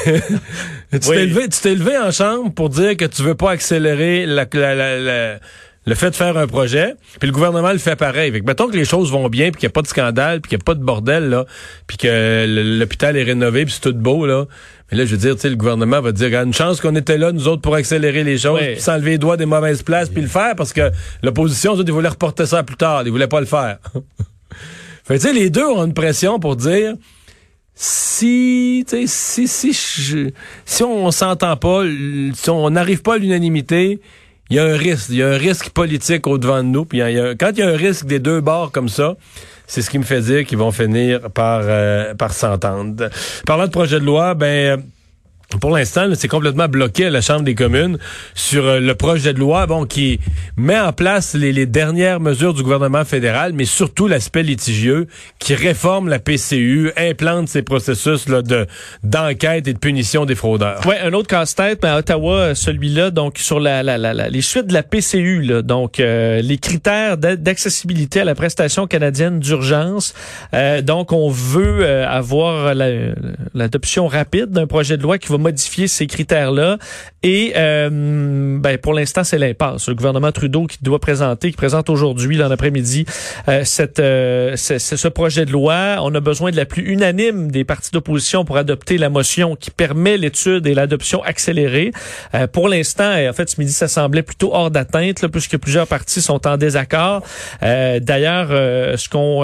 t'es 1.01 1.23
élevé, 1.23 1.49
tu 1.49 1.61
t'es 1.61 1.73
élevé 1.73 1.99
en 1.99 2.11
chambre 2.11 2.51
pour 2.53 2.71
dire 2.71 2.97
que 2.97 3.05
tu 3.05 3.23
veux 3.23 3.35
pas 3.35 3.51
accélérer 3.51 4.25
la, 4.27 4.47
la, 4.53 4.99
la 4.99 5.39
le 5.91 5.97
fait 5.97 6.11
de 6.11 6.15
faire 6.15 6.37
un 6.37 6.47
projet, 6.47 6.95
puis 7.19 7.27
le 7.27 7.35
gouvernement 7.35 7.73
le 7.73 7.79
fait 7.79 7.97
pareil. 7.97 8.31
Fait 8.31 8.41
que 8.41 8.47
mettons 8.47 8.69
que 8.69 8.77
les 8.77 8.85
choses 8.85 9.11
vont 9.11 9.29
bien, 9.29 9.51
puis 9.51 9.59
qu'il 9.59 9.67
n'y 9.67 9.73
a 9.73 9.73
pas 9.73 9.83
de 9.83 9.89
scandale, 9.89 10.41
puis 10.41 10.51
qu'il 10.51 10.59
n'y 10.59 10.63
a 10.63 10.65
pas 10.65 10.75
de 10.75 10.85
bordel, 10.85 11.29
là, 11.29 11.47
puis 11.89 11.97
que 11.97 12.47
l'hôpital 12.79 13.17
est 13.17 13.25
rénové, 13.25 13.65
puis 13.65 13.75
c'est 13.75 13.91
tout 13.91 13.99
beau, 13.99 14.25
là. 14.25 14.45
Mais 14.91 14.99
là, 14.99 15.05
je 15.05 15.11
veux 15.11 15.17
dire, 15.17 15.35
tu 15.35 15.41
sais, 15.41 15.49
le 15.49 15.57
gouvernement 15.57 16.01
va 16.01 16.13
dire, 16.13 16.29
il 16.29 16.33
y 16.33 16.37
a 16.37 16.45
une 16.45 16.55
chance 16.55 16.81
qu'on 16.81 16.95
était 16.95 17.19
là, 17.19 17.33
nous 17.33 17.49
autres, 17.49 17.61
pour 17.61 17.75
accélérer 17.75 18.23
les 18.23 18.39
choses, 18.39 18.61
puis 18.61 18.81
s'enlever 18.81 19.11
les 19.11 19.19
doigts 19.19 19.37
des 19.37 19.47
mauvaises 19.47 19.83
places, 19.83 20.11
puis 20.11 20.23
le 20.23 20.29
faire, 20.29 20.55
parce 20.55 20.73
que 20.73 20.93
l'opposition, 21.25 21.75
ils 21.75 21.91
voulaient 21.91 22.09
reporter 22.09 22.47
ça 22.47 22.63
plus 22.63 22.77
tard, 22.77 23.03
ils 23.05 23.11
voulaient 23.11 23.27
pas 23.27 23.41
le 23.41 23.47
faire. 23.47 23.79
fait 25.05 25.19
tu 25.19 25.27
sais, 25.27 25.33
les 25.33 25.51
deux 25.51 25.67
ont 25.67 25.85
une 25.85 25.95
pression 25.95 26.39
pour 26.39 26.55
dire, 26.55 26.95
si, 27.75 28.85
tu 28.89 29.09
sais, 29.09 29.49
si, 29.49 29.75
si, 29.75 30.33
si 30.65 30.83
on 30.85 31.11
s'entend 31.11 31.57
pas, 31.57 31.83
si 32.35 32.49
on 32.49 32.71
n'arrive 32.71 33.03
pas 33.03 33.15
à 33.15 33.19
l'unanimité, 33.19 34.01
il 34.51 34.57
y 34.57 34.59
a 34.59 34.65
un 34.65 34.77
risque. 34.77 35.09
Il 35.11 35.17
y 35.17 35.23
a 35.23 35.29
un 35.29 35.37
risque 35.39 35.71
politique 35.71 36.27
au-devant 36.27 36.59
de 36.59 36.69
nous. 36.69 36.85
Puis 36.85 37.01
quand 37.39 37.51
il 37.53 37.59
y 37.59 37.63
a 37.63 37.69
un 37.69 37.77
risque 37.77 38.07
des 38.07 38.19
deux 38.19 38.41
bords 38.41 38.73
comme 38.73 38.89
ça, 38.89 39.17
c'est 39.67 39.83
ce 39.83 39.91
qui 39.91 39.99
me 39.99 40.05
fait 40.05 40.21
dire 40.21 40.45
qu'ils 40.45 40.59
vont 40.59 40.73
finir 40.73 41.31
par, 41.31 41.61
euh, 41.63 42.15
par 42.15 42.33
s'entendre. 42.33 43.09
Parlant 43.47 43.67
de 43.67 43.71
projet 43.71 44.01
de 44.01 44.05
loi, 44.05 44.35
ben 44.35 44.83
pour 45.59 45.71
l'instant, 45.71 46.07
c'est 46.15 46.29
complètement 46.29 46.69
bloqué 46.69 47.07
à 47.07 47.11
la 47.11 47.21
Chambre 47.21 47.43
des 47.43 47.57
communes 47.57 47.99
sur 48.35 48.65
euh, 48.65 48.79
le 48.79 48.95
projet 48.95 49.35
de 49.35 49.41
loi 49.41 49.67
bon, 49.67 49.85
qui 49.85 50.21
met 50.57 50.79
en 50.79 50.93
place 50.93 51.35
les, 51.35 51.67
dernières 51.67 52.21
mesures 52.21 52.55
du 52.55 52.63
gouvernement 52.63 53.05
fédéral, 53.05 53.53
mais 53.53 53.65
surtout 53.65 54.07
l'aspect 54.07 54.45
litigieux, 54.45 55.09
qui 55.41 55.55
réforme 55.55 56.09
la 56.09 56.21
PCU, 56.21 56.93
implante 56.97 57.49
ces 57.49 57.63
processus 57.63 58.29
là, 58.29 58.43
de 58.43 58.67
d'enquête 59.03 59.67
et 59.67 59.73
de 59.73 59.79
punition 59.79 60.25
des 60.25 60.35
fraudeurs. 60.35 60.81
Oui, 60.87 60.95
un 61.03 61.13
autre 61.13 61.29
casse-tête, 61.29 61.85
à 61.85 61.99
Ottawa, 61.99 62.55
celui-là, 62.55 63.11
donc 63.11 63.39
sur 63.39 63.59
la, 63.59 63.83
la, 63.83 63.99
la, 63.99 64.29
les 64.29 64.43
suites 64.43 64.69
de 64.69 64.73
la 64.73 64.83
PCU, 64.83 65.43
là, 65.43 65.63
donc 65.63 65.99
euh, 65.99 66.41
les 66.43 66.59
critères 66.59 67.17
d'accessibilité 67.19 68.21
à 68.21 68.25
la 68.25 68.35
prestation 68.35 68.87
canadienne 68.87 69.41
d'urgence. 69.41 70.15
Euh, 70.55 70.81
donc, 70.81 71.13
on 71.13 71.29
veut 71.29 71.85
avoir 72.07 72.75
l'adoption 72.75 74.07
rapide 74.07 74.51
d'un 74.51 74.67
projet 74.67 74.97
de 74.97 75.03
loi 75.03 75.19
qui 75.19 75.29
va 75.29 75.39
modifier 75.41 75.89
ces 75.89 76.07
critères-là. 76.07 76.79
Et 77.23 77.53
euh, 77.57 78.59
ben, 78.59 78.79
pour 78.79 78.95
l'instant, 78.95 79.25
c'est 79.25 79.39
l'impasse. 79.39 79.89
Le 79.89 79.95
gouvernement 79.95 80.33
Trudeau 80.33 80.67
qui 80.67 80.79
doit 80.81 80.99
présenter, 80.99 81.51
qui 81.51 81.57
présente 81.57 81.91
aujourd'hui, 81.91 82.37
l'an 82.37 82.51
après-midi, 82.51 83.05
euh, 83.49 83.63
cette, 83.65 84.01
euh, 84.01 84.57
ce 84.57 85.09
projet 85.09 85.45
de 85.45 85.53
loi. 85.53 85.97
On 86.01 86.15
a 86.15 86.21
besoin 86.21 86.51
de 86.51 86.57
la 86.57 86.65
plus 86.65 86.91
unanime 86.91 87.51
des 87.51 87.65
partis 87.65 87.91
d'opposition 87.91 88.47
pour 88.47 88.57
adopter 88.57 88.97
la 88.97 89.11
motion 89.11 89.55
qui 89.55 89.71
permet 89.71 90.17
l'étude 90.17 90.67
et 90.67 90.73
l'adoption 90.73 91.23
accélérée. 91.23 91.93
Euh, 92.35 92.47
pour 92.47 92.69
l'instant, 92.69 93.13
en 93.13 93.33
fait, 93.35 93.51
ce 93.51 93.61
midi, 93.61 93.73
ça 93.73 93.89
semblait 93.89 94.23
plutôt 94.23 94.55
hors 94.55 94.71
d'atteinte, 94.71 95.27
puisque 95.29 95.59
plusieurs 95.59 95.87
partis 95.87 96.23
sont 96.23 96.47
en 96.47 96.57
désaccord. 96.57 97.23
Euh, 97.63 98.01
D'ailleurs, 98.01 98.49
ce 98.99 99.09
qu'on 99.09 99.41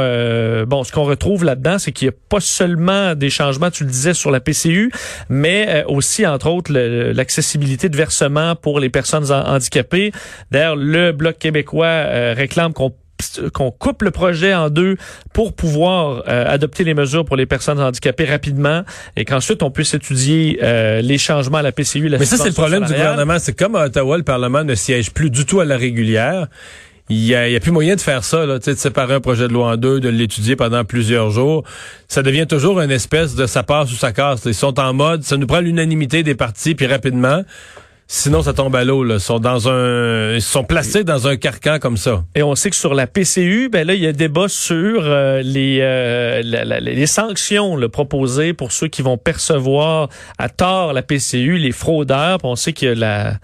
bon, 0.67 0.85
ce 0.85 0.93
qu'on 0.93 1.05
retrouve 1.05 1.45
là-dedans, 1.45 1.79
c'est 1.79 1.93
qu'il 1.93 2.09
n'y 2.09 2.15
a 2.15 2.19
pas 2.29 2.41
seulement 2.41 3.15
des 3.15 3.31
changements, 3.31 3.71
tu 3.71 3.85
le 3.85 3.91
disais, 3.91 4.15
sur 4.15 4.31
la 4.31 4.41
PCU, 4.41 4.91
mais 5.29 5.85
aussi, 5.89 6.27
entre 6.27 6.49
autres, 6.49 6.73
l'accessibilité 6.73 7.89
de 7.89 7.97
versement 7.97 8.55
pour 8.57 8.81
les 8.81 8.91
personnes 8.91 9.31
handicapées. 9.31 10.13
D'ailleurs, 10.51 10.77
le 10.77 11.13
Bloc 11.13 11.39
québécois 11.39 11.87
euh, 11.87 12.35
réclame 12.37 12.73
qu'on 12.73 12.93
qu'on 13.55 13.71
coupe 13.71 14.03
le 14.03 14.11
projet 14.11 14.55
en 14.55 14.69
deux 14.69 14.97
pour 15.33 15.55
pouvoir 15.55 16.23
euh, 16.29 16.45
adopter 16.47 16.85
les 16.85 16.95
mesures 16.95 17.25
pour 17.25 17.37
les 17.37 17.47
personnes 17.47 17.81
handicapées 17.81 18.27
rapidement 18.27 18.83
et 19.17 19.25
qu'ensuite 19.25 19.63
on 19.63 19.71
puisse 19.71 19.95
étudier 19.95 20.59
euh, 20.63 21.01
les 21.01 21.19
changements 21.19 21.59
à 21.59 21.63
la 21.63 21.73
PCU. 21.73 22.09
La 22.09 22.19
Mais 22.19 22.27
ça, 22.27 22.37
c'est 22.37 22.49
le 22.49 22.55
problème 22.55 22.85
du 22.85 22.93
gouvernement. 22.93 23.39
C'est 23.39 23.57
comme 23.57 23.75
à 23.75 23.87
Ottawa, 23.87 24.19
le 24.19 24.23
Parlement 24.23 24.65
ne 24.65 24.75
siège 24.75 25.13
plus 25.13 25.31
du 25.31 25.47
tout 25.47 25.61
à 25.61 25.65
la 25.65 25.77
régulière. 25.77 26.49
Il 27.09 27.25
y, 27.25 27.37
a, 27.37 27.61
plus 27.61 27.71
moyen 27.71 27.95
de 27.95 28.01
faire 28.01 28.25
ça, 28.25 28.47
là, 28.47 28.59
de 28.59 28.75
séparer 28.75 29.15
un 29.15 29.21
projet 29.21 29.47
de 29.47 29.53
loi 29.53 29.73
en 29.73 29.77
deux, 29.77 30.01
de 30.01 30.09
l'étudier 30.09 30.57
pendant 30.57 30.85
plusieurs 30.85 31.31
jours. 31.31 31.63
Ça 32.09 32.25
devient 32.25 32.47
toujours 32.49 32.81
une 32.81 32.91
espèce 32.91 33.37
de 33.37 33.47
ça 33.47 33.63
passe 33.63 33.93
ou 33.93 33.95
ça 33.95 34.13
casse. 34.13 34.45
Ils 34.45 34.55
sont 34.55 34.81
en 34.81 34.93
mode, 34.93 35.23
ça 35.23 35.37
nous 35.37 35.47
prend 35.47 35.61
l'unanimité 35.61 36.25
des 36.25 36.35
partis, 36.35 36.75
puis 36.75 36.87
rapidement. 36.87 37.43
Sinon, 38.09 38.43
ça 38.43 38.53
tombe 38.53 38.75
à 38.77 38.85
l'eau. 38.85 39.05
Ils 39.05 39.19
sont 39.19 39.41
dans 39.41 39.69
un, 39.69 40.35
ils 40.35 40.43
sont 40.43 40.63
placés 40.63 41.03
dans 41.03 41.27
un 41.27 41.37
carcan 41.37 41.79
comme 41.81 41.97
ça. 41.97 42.25
Et 42.37 42.43
on 42.45 42.55
sait 42.55 42.71
que 42.71 42.77
sur 42.77 42.95
la 42.95 43.09
PCU, 43.09 43.69
ben 43.69 43.85
là, 43.85 43.95
il 43.95 44.01
y 44.01 44.07
a 44.07 44.13
débat 44.13 44.47
sur 44.49 45.03
euh, 45.05 45.43
les 45.43 45.79
euh, 45.81 46.41
les 46.43 47.07
sanctions 47.07 47.77
là, 47.77 47.89
proposées 47.89 48.53
pour 48.53 48.71
ceux 48.71 48.87
qui 48.87 49.03
vont 49.03 49.19
percevoir 49.19 50.09
à 50.39 50.49
tort 50.49 50.93
la 50.93 51.03
PCU, 51.03 51.59
les 51.59 51.73
fraudeurs. 51.73 52.39
on 52.45 52.55
sait 52.55 52.73
qu'il 52.73 52.89
y 52.89 52.91
a 52.93 52.95
la 52.95 53.39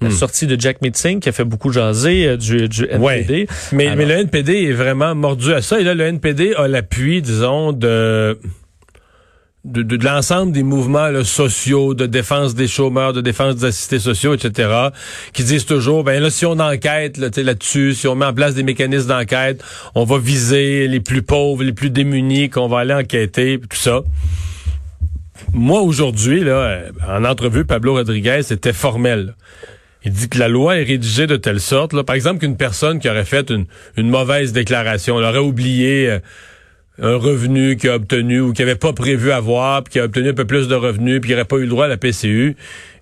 la 0.00 0.08
hmm. 0.08 0.12
sortie 0.12 0.46
de 0.46 0.60
Jack 0.60 0.82
Mitzing 0.82 1.20
qui 1.20 1.28
a 1.28 1.32
fait 1.32 1.44
beaucoup 1.44 1.72
jaser 1.72 2.26
euh, 2.26 2.36
du, 2.36 2.68
du, 2.68 2.86
NPD. 2.90 3.48
Mais, 3.72 3.94
mais 3.96 4.04
le 4.04 4.14
NPD 4.14 4.64
est 4.64 4.72
vraiment 4.72 5.14
mordu 5.14 5.52
à 5.52 5.62
ça. 5.62 5.80
Et 5.80 5.84
là, 5.84 5.94
le 5.94 6.04
NPD 6.04 6.54
a 6.54 6.68
l'appui, 6.68 7.22
disons, 7.22 7.72
de 7.72 8.38
de, 9.64 9.82
de, 9.82 10.04
l'ensemble 10.04 10.52
des 10.52 10.62
mouvements 10.62 11.24
sociaux, 11.24 11.94
de 11.94 12.06
défense 12.06 12.54
des 12.54 12.68
chômeurs, 12.68 13.12
de 13.12 13.20
défense 13.20 13.56
des 13.56 13.64
assistés 13.66 13.98
sociaux, 13.98 14.34
etc., 14.34 14.90
qui 15.32 15.42
disent 15.42 15.64
toujours, 15.64 16.04
ben 16.04 16.22
là, 16.22 16.30
si 16.30 16.44
on 16.44 16.58
enquête 16.58 17.16
là, 17.16 17.28
là-dessus, 17.34 17.94
si 17.94 18.06
on 18.06 18.14
met 18.14 18.26
en 18.26 18.34
place 18.34 18.54
des 18.54 18.62
mécanismes 18.62 19.08
d'enquête, 19.08 19.62
on 19.94 20.04
va 20.04 20.18
viser 20.18 20.86
les 20.86 21.00
plus 21.00 21.22
pauvres, 21.22 21.64
les 21.64 21.72
plus 21.72 21.90
démunis, 21.90 22.50
qu'on 22.50 22.68
va 22.68 22.80
aller 22.80 22.94
enquêter, 22.94 23.58
tout 23.58 23.76
ça. 23.76 24.02
Moi, 25.52 25.80
aujourd'hui, 25.80 26.40
là, 26.40 26.80
en 27.08 27.24
entrevue, 27.24 27.64
Pablo 27.64 27.94
Rodriguez, 27.94 28.40
c'était 28.42 28.72
formel. 28.72 29.34
Il 30.04 30.12
dit 30.12 30.28
que 30.28 30.38
la 30.38 30.48
loi 30.48 30.76
est 30.76 30.84
rédigée 30.84 31.26
de 31.26 31.36
telle 31.36 31.60
sorte, 31.60 31.94
là, 31.94 32.04
par 32.04 32.14
exemple, 32.14 32.40
qu'une 32.40 32.58
personne 32.58 32.98
qui 32.98 33.08
aurait 33.08 33.24
fait 33.24 33.50
une, 33.50 33.64
une 33.96 34.10
mauvaise 34.10 34.52
déclaration, 34.52 35.18
elle 35.18 35.24
aurait 35.24 35.38
oublié 35.38 36.10
euh, 36.10 36.18
un 37.00 37.16
revenu 37.16 37.76
qu'il 37.76 37.90
a 37.90 37.96
obtenu 37.96 38.40
ou 38.40 38.52
qu'il 38.52 38.62
avait 38.62 38.76
pas 38.76 38.92
prévu 38.92 39.32
avoir, 39.32 39.82
puis 39.82 39.92
qui 39.92 40.00
a 40.00 40.04
obtenu 40.04 40.30
un 40.30 40.34
peu 40.34 40.44
plus 40.44 40.68
de 40.68 40.74
revenus, 40.74 41.20
puis 41.20 41.28
qui 41.28 41.34
n'aurait 41.34 41.44
pas 41.44 41.56
eu 41.56 41.62
le 41.62 41.68
droit 41.68 41.86
à 41.86 41.88
la 41.88 41.96
PCU. 41.96 42.56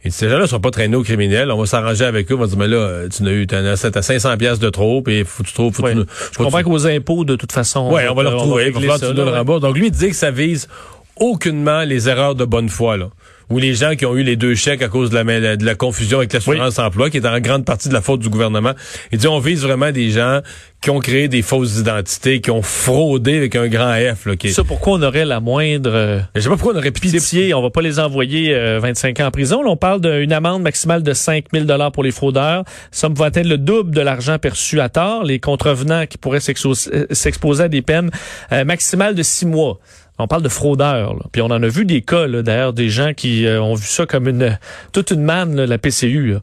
Et 0.04 0.10
ces 0.10 0.28
gens-là 0.28 0.46
sont 0.46 0.60
pas 0.60 0.70
traînés 0.70 0.96
aux 0.96 1.02
criminels. 1.02 1.50
On 1.52 1.58
va 1.58 1.66
s'arranger 1.66 2.04
avec 2.04 2.30
eux. 2.32 2.34
On 2.34 2.38
va 2.38 2.46
dire, 2.46 2.58
mais 2.58 2.68
là, 2.68 3.08
tu 3.08 3.22
n'as 3.22 3.30
eu, 3.30 3.46
t'as 3.46 3.76
500 3.76 4.36
pièces 4.36 4.58
de 4.58 4.70
trop, 4.70 5.02
puis 5.02 5.24
faut 5.24 5.42
tu 5.42 5.52
trouves, 5.52 5.74
faut 5.74 5.88
tu, 5.88 5.96
Je 6.32 6.38
comprends 6.38 6.62
qu'aux 6.62 6.86
impôts, 6.86 7.24
de 7.24 7.36
toute 7.36 7.52
façon. 7.52 7.90
Ouais, 7.92 8.08
on 8.08 8.14
va 8.14 8.22
le 8.22 8.30
retrouver. 8.30 8.70
Va 8.70 8.98
que 8.98 9.06
tu 9.06 9.14
le 9.14 9.60
Donc 9.60 9.76
lui, 9.76 9.86
il 9.86 9.92
dit 9.92 10.08
que 10.08 10.16
ça 10.16 10.30
vise 10.30 10.68
aucunement 11.16 11.82
les 11.82 12.08
erreurs 12.08 12.34
de 12.34 12.44
bonne 12.44 12.68
foi, 12.68 12.96
là 12.96 13.10
ou 13.52 13.58
les 13.58 13.74
gens 13.74 13.94
qui 13.96 14.06
ont 14.06 14.16
eu 14.16 14.22
les 14.22 14.36
deux 14.36 14.54
chèques 14.54 14.80
à 14.80 14.88
cause 14.88 15.10
de 15.10 15.18
la, 15.18 15.56
de 15.56 15.64
la 15.64 15.74
confusion 15.74 16.18
avec 16.18 16.32
l'assurance 16.32 16.78
emploi, 16.78 17.10
qui 17.10 17.18
est 17.18 17.26
en 17.26 17.38
grande 17.38 17.66
partie 17.66 17.90
de 17.90 17.94
la 17.94 18.00
faute 18.00 18.20
du 18.20 18.30
gouvernement. 18.30 18.72
Il 19.12 19.18
dit 19.18 19.28
on 19.28 19.40
vise 19.40 19.62
vraiment 19.62 19.92
des 19.92 20.10
gens 20.10 20.40
qui 20.80 20.90
ont 20.90 20.98
créé 20.98 21.28
des 21.28 21.42
fausses 21.42 21.78
identités, 21.78 22.40
qui 22.40 22.50
ont 22.50 22.62
fraudé 22.62 23.36
avec 23.36 23.54
un 23.54 23.68
grand 23.68 23.94
F. 23.94 24.26
Là, 24.26 24.36
qui 24.36 24.52
Ça, 24.52 24.64
pourquoi 24.64 24.94
on 24.94 25.02
aurait 25.02 25.24
la 25.24 25.38
moindre... 25.38 25.92
Euh, 25.92 26.20
Je 26.34 26.40
sais 26.40 26.48
pas 26.48 26.56
pourquoi 26.56 26.74
on 26.74 26.78
aurait 26.78 26.90
pitié. 26.90 27.54
On 27.54 27.62
va 27.62 27.70
pas 27.70 27.82
les 27.82 28.00
envoyer 28.00 28.52
25 28.80 29.20
euh, 29.20 29.22
ans 29.22 29.28
en 29.28 29.30
prison. 29.30 29.62
Là, 29.62 29.70
on 29.70 29.76
parle 29.76 30.00
d'une 30.00 30.32
amende 30.32 30.62
maximale 30.62 31.04
de 31.04 31.12
5 31.12 31.44
000 31.52 31.66
pour 31.92 32.02
les 32.02 32.10
fraudeurs. 32.10 32.64
Ça 32.90 33.08
va 33.14 33.26
atteindre 33.26 33.50
le 33.50 33.58
double 33.58 33.94
de 33.94 34.00
l'argent 34.00 34.38
perçu 34.40 34.80
à 34.80 34.88
tort. 34.88 35.22
Les 35.22 35.38
contrevenants 35.38 36.06
qui 36.06 36.18
pourraient 36.18 36.40
euh, 36.40 37.06
s'exposer 37.10 37.62
à 37.62 37.68
des 37.68 37.82
peines 37.82 38.10
maximales 38.50 39.14
de 39.14 39.22
6 39.22 39.46
mois. 39.46 39.78
On 40.18 40.28
parle 40.28 40.42
de 40.42 40.48
fraudeurs. 40.48 41.16
Puis 41.32 41.42
on 41.42 41.46
en 41.46 41.62
a 41.62 41.68
vu 41.68 41.84
des 41.84 42.02
cas, 42.02 42.28
d'ailleurs, 42.28 42.72
des 42.72 42.88
gens 42.88 43.12
qui 43.14 43.46
euh, 43.46 43.62
ont 43.62 43.74
vu 43.74 43.86
ça 43.86 44.06
comme 44.06 44.28
une 44.28 44.58
toute 44.92 45.10
une 45.10 45.22
manne, 45.22 45.64
la 45.64 45.78
PCU. 45.78 46.36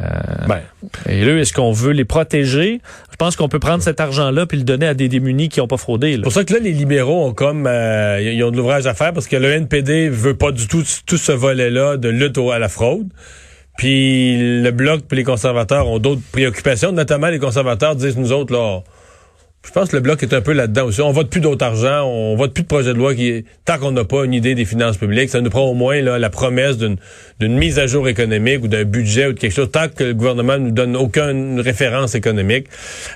Euh, 0.00 0.06
ben. 0.48 0.60
Et 1.08 1.24
là, 1.24 1.36
est-ce 1.38 1.52
qu'on 1.52 1.72
veut 1.72 1.92
les 1.92 2.04
protéger? 2.04 2.80
Je 3.10 3.16
pense 3.16 3.36
qu'on 3.36 3.48
peut 3.48 3.58
prendre 3.58 3.82
cet 3.82 4.00
argent-là 4.00 4.46
puis 4.46 4.56
le 4.56 4.64
donner 4.64 4.86
à 4.86 4.94
des 4.94 5.08
démunis 5.08 5.48
qui 5.48 5.60
n'ont 5.60 5.66
pas 5.66 5.76
fraudé. 5.76 6.14
C'est 6.14 6.22
pour 6.22 6.32
ça 6.32 6.44
que 6.44 6.54
là, 6.54 6.58
les 6.58 6.72
libéraux 6.72 7.26
ont 7.26 7.34
comme 7.34 7.66
euh, 7.66 8.20
ils 8.20 8.42
ont 8.42 8.50
de 8.50 8.56
l'ouvrage 8.56 8.86
à 8.86 8.94
faire 8.94 9.12
parce 9.12 9.26
que 9.26 9.36
le 9.36 9.50
NPD 9.50 10.08
veut 10.08 10.36
pas 10.36 10.52
du 10.52 10.66
tout 10.68 10.82
tout 11.04 11.18
ce 11.18 11.32
volet-là 11.32 11.98
de 11.98 12.08
lutte 12.08 12.38
à 12.38 12.58
la 12.58 12.68
fraude. 12.68 13.08
Puis 13.76 14.60
le 14.62 14.70
bloc 14.70 15.02
puis 15.06 15.16
les 15.16 15.24
conservateurs 15.24 15.88
ont 15.88 15.98
d'autres 15.98 16.22
préoccupations, 16.32 16.92
notamment 16.92 17.28
les 17.28 17.38
conservateurs 17.38 17.96
disent 17.96 18.16
nous 18.16 18.32
autres 18.32 18.52
là 18.52 18.80
je 19.66 19.72
pense 19.72 19.90
que 19.90 19.96
le 19.96 20.02
bloc 20.02 20.22
est 20.22 20.32
un 20.32 20.40
peu 20.40 20.52
là-dedans 20.52 20.86
aussi. 20.86 21.00
On 21.02 21.12
vote 21.12 21.28
plus 21.28 21.40
d'autre 21.40 21.64
argent, 21.64 22.04
on 22.04 22.34
vote 22.34 22.54
plus 22.54 22.62
de 22.62 22.68
projet 22.68 22.92
de 22.92 22.98
loi 22.98 23.14
qui 23.14 23.44
tant 23.64 23.78
qu'on 23.78 23.92
n'a 23.92 24.04
pas 24.04 24.24
une 24.24 24.32
idée 24.32 24.54
des 24.54 24.64
finances 24.64 24.96
publiques, 24.96 25.28
ça 25.28 25.40
nous 25.40 25.50
prend 25.50 25.64
au 25.64 25.74
moins 25.74 26.00
la 26.00 26.30
promesse 26.30 26.78
d'une 26.78 26.98
mise 27.40 27.78
à 27.78 27.86
jour 27.86 28.08
économique 28.08 28.64
ou 28.64 28.68
d'un 28.68 28.84
budget 28.84 29.26
ou 29.26 29.32
de 29.32 29.38
quelque 29.38 29.54
chose. 29.54 29.70
Tant 29.70 29.88
que 29.88 30.04
le 30.04 30.14
gouvernement 30.14 30.58
nous 30.58 30.70
donne 30.70 30.96
aucune 30.96 31.60
référence 31.60 32.14
économique, 32.14 32.66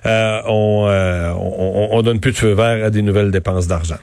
euh, 0.06 0.40
on, 0.46 0.86
euh, 0.88 1.30
on, 1.32 1.88
on 1.92 2.02
donne 2.02 2.20
plus 2.20 2.32
de 2.32 2.36
feu 2.36 2.52
vert 2.52 2.84
à 2.84 2.90
des 2.90 3.02
nouvelles 3.02 3.30
dépenses 3.30 3.66
d'argent. 3.66 3.98